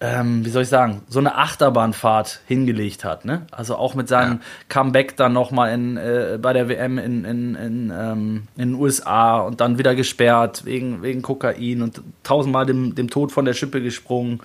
[0.00, 3.24] ähm, wie soll ich sagen, so eine Achterbahnfahrt hingelegt hat.
[3.24, 3.46] Ne?
[3.50, 7.92] Also auch mit seinem Comeback dann nochmal in, äh, bei der WM in, in, in,
[7.94, 13.10] ähm, in den USA und dann wieder gesperrt wegen, wegen Kokain und tausendmal dem, dem
[13.10, 14.40] Tod von der Schippe gesprungen.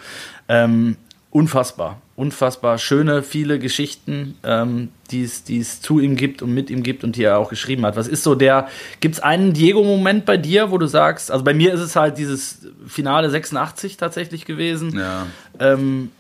[0.49, 0.97] Ähm,
[1.29, 7.03] unfassbar, unfassbar schöne, viele Geschichten, ähm, die es zu ihm gibt und mit ihm gibt
[7.03, 7.95] und die er auch geschrieben hat.
[7.95, 8.67] Was ist so der,
[8.99, 12.17] gibt es einen Diego-Moment bei dir, wo du sagst, also bei mir ist es halt
[12.17, 14.97] dieses Finale 86 tatsächlich gewesen.
[14.97, 15.25] Ja.
[15.59, 16.11] Ähm,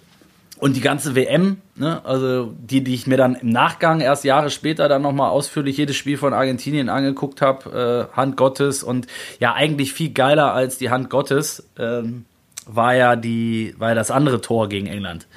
[0.57, 4.49] und die ganze WM, ne, also die, die ich mir dann im Nachgang erst Jahre
[4.49, 9.07] später dann nochmal ausführlich jedes Spiel von Argentinien angeguckt habe, äh, Hand Gottes und
[9.39, 12.25] ja eigentlich viel geiler als die Hand Gottes ähm,
[12.65, 15.27] war ja die, war ja das andere Tor gegen England.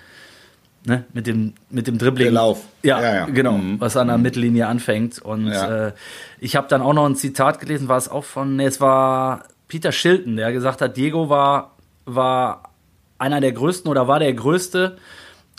[0.89, 2.27] Ne, mit dem, mit dem Dribbling.
[2.27, 2.63] Der Lauf.
[2.85, 3.25] Ja, Ja, ja.
[3.27, 3.81] genau, Mhm.
[3.81, 5.19] was an der Mittellinie anfängt.
[5.21, 5.89] Und Ja.
[5.89, 5.93] äh,
[6.39, 9.45] ich habe dann auch noch ein Zitat gelesen, war es auch von, nee, es war
[9.67, 11.73] Peter Shilton, der gesagt hat, Diego war,
[12.05, 12.71] war
[13.19, 14.97] einer der größten oder war der größte,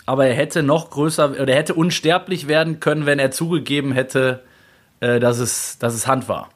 [0.06, 4.42] aber er hätte noch größer oder er hätte unsterblich werden können, wenn er zugegeben hätte,
[5.00, 6.48] äh, dass, es, dass es Hand war.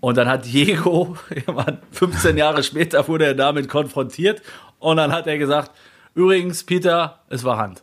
[0.00, 4.40] Und dann hat Diego, irgendwann 15 Jahre später wurde er damit konfrontiert
[4.78, 5.72] und dann hat er gesagt,
[6.14, 7.82] übrigens, Peter, es war Hand.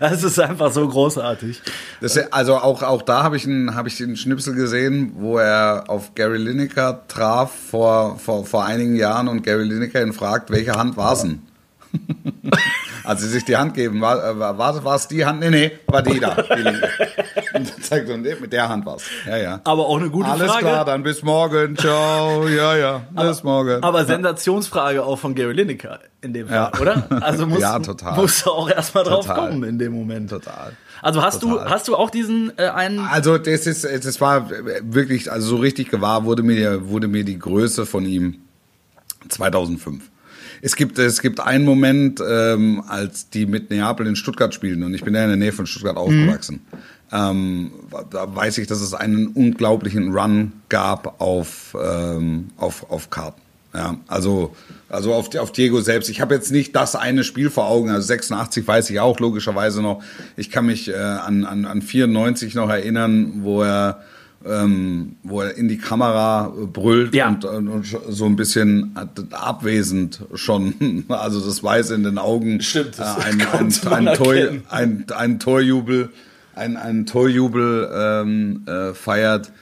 [0.00, 1.62] das ist einfach so großartig.
[2.00, 5.84] Das, also auch, auch da habe ich, einen, hab ich einen Schnipsel gesehen, wo er
[5.88, 10.72] auf Gary Lineker traf vor, vor, vor einigen Jahren und Gary Lineker ihn fragt, welche
[10.72, 11.42] Hand war es denn?
[13.04, 15.40] Als sie sich die Hand geben, war, äh, war, war, es die Hand?
[15.40, 16.36] Nee, nee, war die da.
[16.40, 16.88] Die linke.
[17.54, 19.04] und dann zeigt er, nee, mit der Hand war es.
[19.26, 19.60] Ja, ja.
[19.64, 20.66] Aber auch eine gute Alles Frage.
[20.66, 21.76] klar, dann bis morgen.
[21.76, 22.46] Ciao.
[22.46, 23.02] Ja, ja.
[23.10, 23.82] Bis morgen.
[23.82, 26.80] Aber Sensationsfrage auch von Gary Lineker in dem Fall, Ja.
[26.80, 27.06] oder?
[27.22, 28.14] Also musst, Ja, total.
[28.16, 30.30] musst du auch erstmal drauf kommen in dem Moment.
[30.30, 30.72] Total.
[31.02, 31.70] Also hast du Total.
[31.70, 34.48] hast du auch diesen äh, einen Also das ist, das war
[34.82, 38.36] wirklich, also so richtig gewahr wurde mir, wurde mir die Größe von ihm
[39.28, 40.08] 2005.
[40.64, 44.94] Es gibt, es gibt einen Moment, ähm, als die mit Neapel in Stuttgart spielen und
[44.94, 46.60] ich bin ja in der Nähe von Stuttgart aufgewachsen.
[47.10, 47.72] Ähm,
[48.10, 53.42] da weiß ich, dass es einen unglaublichen Run gab auf, ähm, auf, auf Karten.
[53.74, 54.54] Ja, also,
[54.88, 56.10] also auf, auf Diego selbst.
[56.10, 57.90] Ich habe jetzt nicht das eine Spiel vor Augen.
[57.90, 60.02] Also 86 weiß ich auch logischerweise noch.
[60.36, 64.02] Ich kann mich äh, an, an, an 94 noch erinnern, wo er,
[64.46, 67.28] ähm, wo er in die Kamera äh, brüllt Ja.
[67.28, 68.96] und, und, so ein bisschen
[69.30, 71.04] abwesend schon.
[71.08, 72.60] Also das Weiß in den Augen.
[72.60, 73.40] Stimmt, das Äh, ein,
[73.86, 74.34] ein, ein, Tor,
[74.68, 76.10] ein, ein Torjubel,
[76.54, 79.52] ein, ein Torjubel ähm, äh, feiert.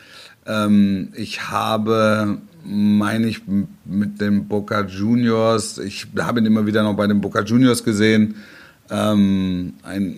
[0.47, 3.43] Ähm, ich habe meine ich
[3.85, 5.78] mit den Boca Juniors.
[5.78, 8.37] Ich habe ihn immer wieder noch bei den Boca Juniors gesehen.
[8.91, 10.16] Ähm, ein,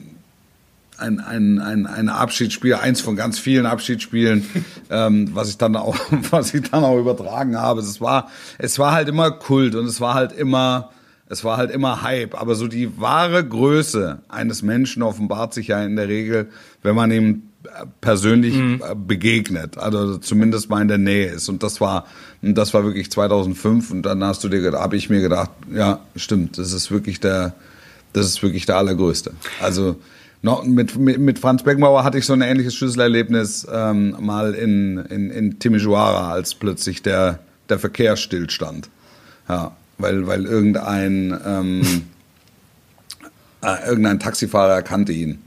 [0.98, 4.46] ein, ein, ein, ein Abschiedsspiel, eins von ganz vielen Abschiedsspielen,
[4.90, 5.96] ähm, was ich dann auch,
[6.30, 7.80] was ich dann auch übertragen habe.
[7.80, 10.90] Es war, es war halt immer Kult und es war halt immer,
[11.28, 12.40] es war halt immer Hype.
[12.40, 16.50] Aber so die wahre Größe eines Menschen offenbart sich ja in der Regel,
[16.82, 21.48] wenn man ihm äh, persönlich äh, begegnet, also zumindest mal in der Nähe ist.
[21.48, 22.06] Und das war,
[22.42, 23.90] das war wirklich 2005.
[23.90, 27.54] Und dann hast du dir, habe ich mir gedacht, ja, stimmt, das ist wirklich der,
[28.12, 29.32] das ist wirklich der allergrößte.
[29.60, 29.96] Also
[30.42, 34.98] noch mit, mit, mit Franz Beckenbauer hatte ich so ein ähnliches Schlüsselerlebnis ähm, mal in,
[34.98, 37.38] in, in Timisoara, als plötzlich der,
[37.68, 38.90] der Verkehr stillstand.
[39.48, 42.02] Ja, weil, weil irgendein, ähm,
[43.62, 45.42] äh, irgendein Taxifahrer erkannte ihn.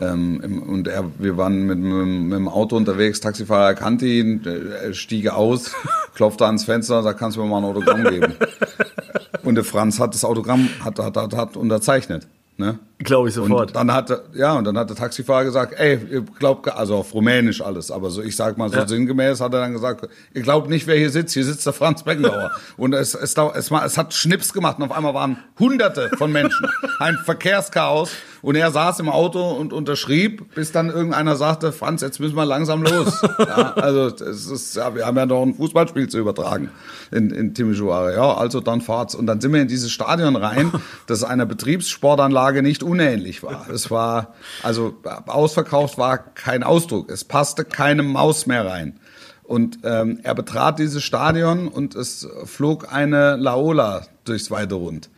[0.00, 4.44] Ähm, im- und er, wir waren mit, mit, mit dem Auto unterwegs, Taxifahrer erkannte ihn,
[4.44, 5.72] äh, er stieg aus,
[6.14, 8.34] klopfte ans Fenster und sagte, kannst du mir mal ein Autogramm geben?
[9.44, 12.26] Und der Franz hat das Autogramm hat, hat, hat, hat unterzeichnet.
[12.58, 12.78] Ne?
[13.00, 13.68] Glaube ich sofort.
[13.68, 17.14] Und dann hat ja und dann hat der Taxifahrer gesagt, ey, ihr glaubt also auf
[17.14, 18.88] Rumänisch alles, aber so ich sag mal so Ja.
[18.88, 22.02] sinngemäß hat er dann gesagt, ihr glaubt nicht, wer hier sitzt, hier sitzt der Franz
[22.02, 22.50] Beckenbauer.
[22.76, 26.32] und es es, es, war- es hat Schnips gemacht und auf einmal waren Hunderte von
[26.32, 26.66] Menschen,
[26.98, 28.10] ein Verkehrschaos
[28.42, 32.44] und er saß im Auto und unterschrieb, bis dann irgendeiner sagte, Franz, jetzt müssen wir
[32.46, 33.20] langsam los.
[33.38, 36.70] ja, also es ist, ja, wir haben ja noch ein Fußballspiel zu übertragen
[37.10, 38.12] in, in Timisoara.
[38.12, 39.14] Ja, also dann fahrt's.
[39.16, 40.72] Und dann sind wir in dieses Stadion rein,
[41.06, 43.68] das einer Betriebssportanlage nicht unähnlich war.
[43.70, 44.94] Es war, also
[45.26, 47.10] ausverkauft war kein Ausdruck.
[47.10, 48.98] Es passte keine Maus mehr rein.
[49.44, 55.08] Und ähm, er betrat dieses Stadion und es flog eine Laola durchs weite Rund.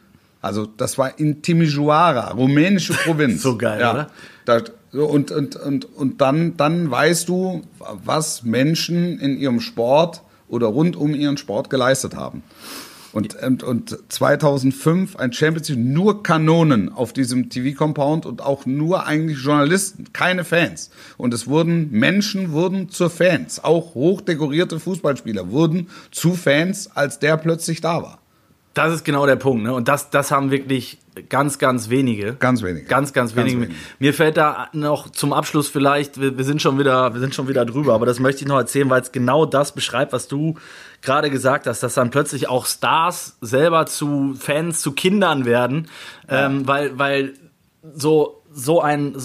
[0.40, 3.42] Also das war in Timisoara, rumänische Provinz.
[3.42, 3.92] So geil, ja.
[3.92, 4.10] oder?
[4.44, 4.62] Da,
[4.92, 10.96] und und, und, und dann, dann weißt du, was Menschen in ihrem Sport oder rund
[10.96, 12.42] um ihren Sport geleistet haben.
[13.12, 19.06] Und, und, und 2005 ein Champions League, nur Kanonen auf diesem TV-Compound und auch nur
[19.06, 20.90] eigentlich Journalisten, keine Fans.
[21.16, 27.36] Und es wurden, Menschen wurden zu Fans, auch hochdekorierte Fußballspieler wurden zu Fans, als der
[27.36, 28.20] plötzlich da war.
[28.74, 29.74] Das ist genau der Punkt, ne?
[29.74, 30.98] Und das, das haben wirklich
[31.28, 32.34] ganz, ganz wenige.
[32.34, 32.86] Ganz wenige.
[32.86, 33.62] Ganz, ganz Ganz wenige.
[33.62, 33.80] wenige.
[33.98, 37.48] Mir fällt da noch zum Abschluss vielleicht, wir, wir sind schon wieder, wir sind schon
[37.48, 40.54] wieder drüber, aber das möchte ich noch erzählen, weil es genau das beschreibt, was du
[41.02, 45.88] gerade gesagt hast, dass dann plötzlich auch Stars selber zu Fans, zu Kindern werden,
[46.28, 47.34] ähm, weil, weil
[47.94, 49.16] so so ein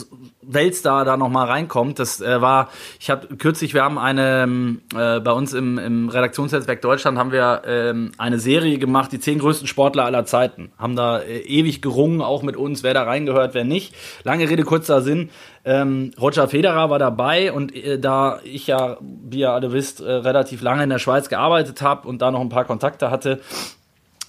[0.42, 2.00] Weltstar da noch mal reinkommt.
[2.00, 2.70] Das äh, war,
[3.00, 7.32] ich habe kürzlich, wir haben eine ähm, äh, bei uns im, im Redaktionsnetzwerk Deutschland haben
[7.32, 10.72] wir ähm, eine Serie gemacht, die zehn größten Sportler aller Zeiten.
[10.78, 13.96] Haben da äh, ewig gerungen, auch mit uns, wer da reingehört, wer nicht.
[14.24, 15.30] Lange Rede kurzer Sinn.
[15.64, 20.12] Ähm, Roger Federer war dabei und äh, da ich ja, wie ihr alle wisst, äh,
[20.12, 23.42] relativ lange in der Schweiz gearbeitet habe und da noch ein paar Kontakte hatte,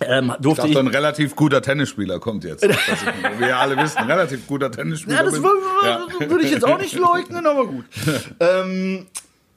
[0.00, 2.62] ähm, Ich durfte ich, dachte, ein relativ guter Tennisspieler kommt jetzt.
[3.38, 5.16] Wie wir alle wissen, ein relativ guter Tennisspieler.
[5.18, 6.06] Ja, das war, Ja.
[6.30, 7.84] würde ich jetzt auch nicht leugnen, aber gut.
[8.40, 9.06] ähm,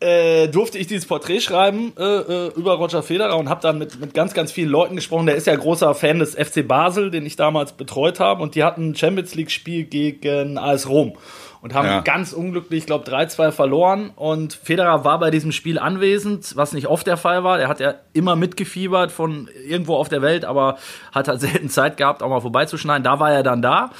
[0.01, 3.99] äh, durfte ich dieses Porträt schreiben äh, äh, über Roger Federer und habe dann mit,
[3.99, 5.25] mit ganz, ganz vielen Leuten gesprochen.
[5.25, 8.41] Der ist ja großer Fan des FC Basel, den ich damals betreut habe.
[8.41, 11.17] Und die hatten ein Champions League-Spiel gegen AS Rom
[11.61, 11.99] und haben Ja.
[12.01, 14.11] ganz unglücklich, ich glaube, 3-2 verloren.
[14.15, 17.57] Und Federer war bei diesem Spiel anwesend, was nicht oft der Fall war.
[17.57, 20.77] Der hat ja immer mitgefiebert von irgendwo auf der Welt, aber
[21.11, 23.03] hat halt selten Zeit gehabt, auch mal vorbeizuschneiden.
[23.03, 23.91] Da war er dann da.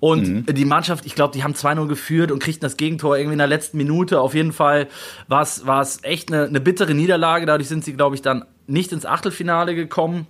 [0.00, 3.38] Und die Mannschaft, ich glaube, die haben 2-0 geführt und kriegten das Gegentor irgendwie in
[3.38, 4.20] der letzten Minute.
[4.20, 4.86] Auf jeden Fall
[5.26, 7.46] war es echt eine, eine bittere Niederlage.
[7.46, 10.28] Dadurch sind sie, glaube ich, dann nicht ins Achtelfinale gekommen.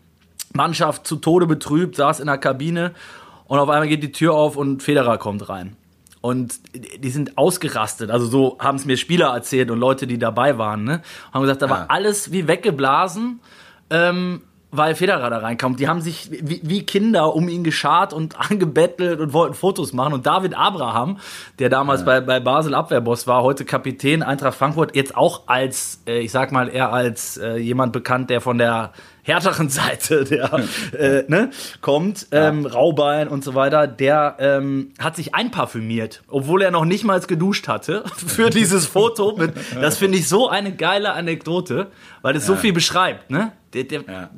[0.55, 2.93] Mannschaft zu Tode betrübt, saß in der Kabine
[3.45, 5.77] und auf einmal geht die Tür auf und Federer kommt rein.
[6.21, 6.59] Und
[6.99, 8.11] die sind ausgerastet.
[8.11, 10.85] Also so haben es mir Spieler erzählt und Leute, die dabei waren.
[10.85, 11.03] Ne?
[11.33, 11.87] Haben gesagt, da war Ja.
[11.89, 13.41] alles wie weggeblasen,
[13.91, 15.81] ähm, weil Federer da reinkommt.
[15.81, 20.13] Die haben sich wie, wie Kinder um ihn geschart und angebettelt und wollten Fotos machen.
[20.13, 21.19] Und David Abraham,
[21.59, 26.19] der damals bei, bei Basel Abwehrboss war, heute Kapitän Eintracht Frankfurt, jetzt auch als, äh,
[26.19, 28.93] ich sag mal, eher als äh, jemand bekannt, der von der
[29.29, 30.53] härteren Seite der
[30.99, 31.51] äh, ne,
[31.81, 37.05] kommt, ähm, Raubein und so weiter, der ähm, hat sich einparfümiert, obwohl er noch nicht
[37.05, 39.37] mal geduscht hatte für dieses Foto.
[39.37, 41.89] Mit, das finde ich so eine geile Anekdote,
[42.23, 43.31] weil es so viel beschreibt.
[43.31, 43.53] Ne?
[43.75, 44.31] Der, der, Ja.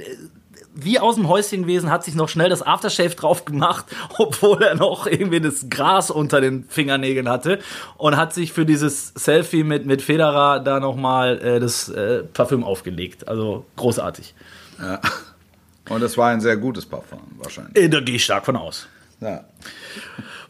[0.75, 3.85] wie aus dem Häuschen gewesen, hat sich noch schnell das Aftershave drauf gemacht,
[4.19, 7.59] obwohl er noch irgendwie das Gras unter den Fingernägeln hatte
[7.97, 12.65] und hat sich für dieses Selfie mit, mit Federer da nochmal äh, das äh, Parfüm
[12.65, 13.29] aufgelegt.
[13.29, 14.35] Also großartig.
[15.89, 17.77] Und es war ein sehr gutes Parfum, wahrscheinlich.
[17.77, 18.87] Äh, Da gehe ich stark von aus.
[19.21, 19.45] Ja.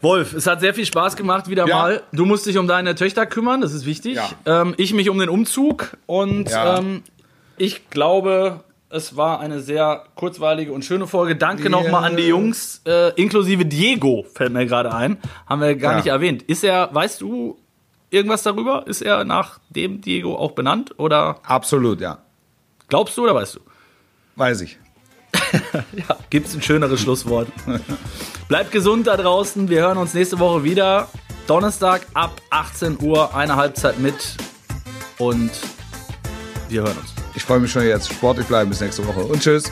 [0.01, 1.77] Wolf, es hat sehr viel Spaß gemacht, wieder Ja.
[1.77, 2.03] mal.
[2.11, 4.15] Du musst dich um deine Töchter kümmern, das ist wichtig.
[4.15, 4.29] Ja.
[4.45, 6.77] Ähm, ich mich um den Umzug und Ja.
[6.77, 7.03] ähm,
[7.57, 11.35] Ich glaube, es war eine sehr kurzweilige und schöne Folge.
[11.35, 15.17] Danke nochmal an die Jungs, äh, inklusive Diego, fällt mir gerade ein.
[15.45, 15.97] Haben wir gar Ja.
[15.97, 16.41] nicht erwähnt.
[16.43, 17.59] Ist er, weißt du
[18.09, 18.87] irgendwas darüber?
[18.87, 20.97] Ist er nach dem Diego auch benannt?
[20.97, 22.17] Oder Absolut, ja.
[22.87, 23.59] glaubst du oder weißt du?
[24.35, 24.77] Weiß ich.
[25.93, 27.49] Ja, gibt's ein schöneres Schlusswort.
[28.47, 29.69] Bleibt gesund da draußen.
[29.69, 31.09] Wir hören uns nächste Woche wieder.
[31.47, 34.37] Donnerstag ab 18 Uhr, eine Halbzeit mit.
[35.17, 35.51] Und
[36.69, 37.13] wir hören uns.
[37.35, 38.11] Ich freue mich schon jetzt.
[38.11, 39.21] Sportlich bleiben bis nächste Woche.
[39.21, 39.71] Und tschüss.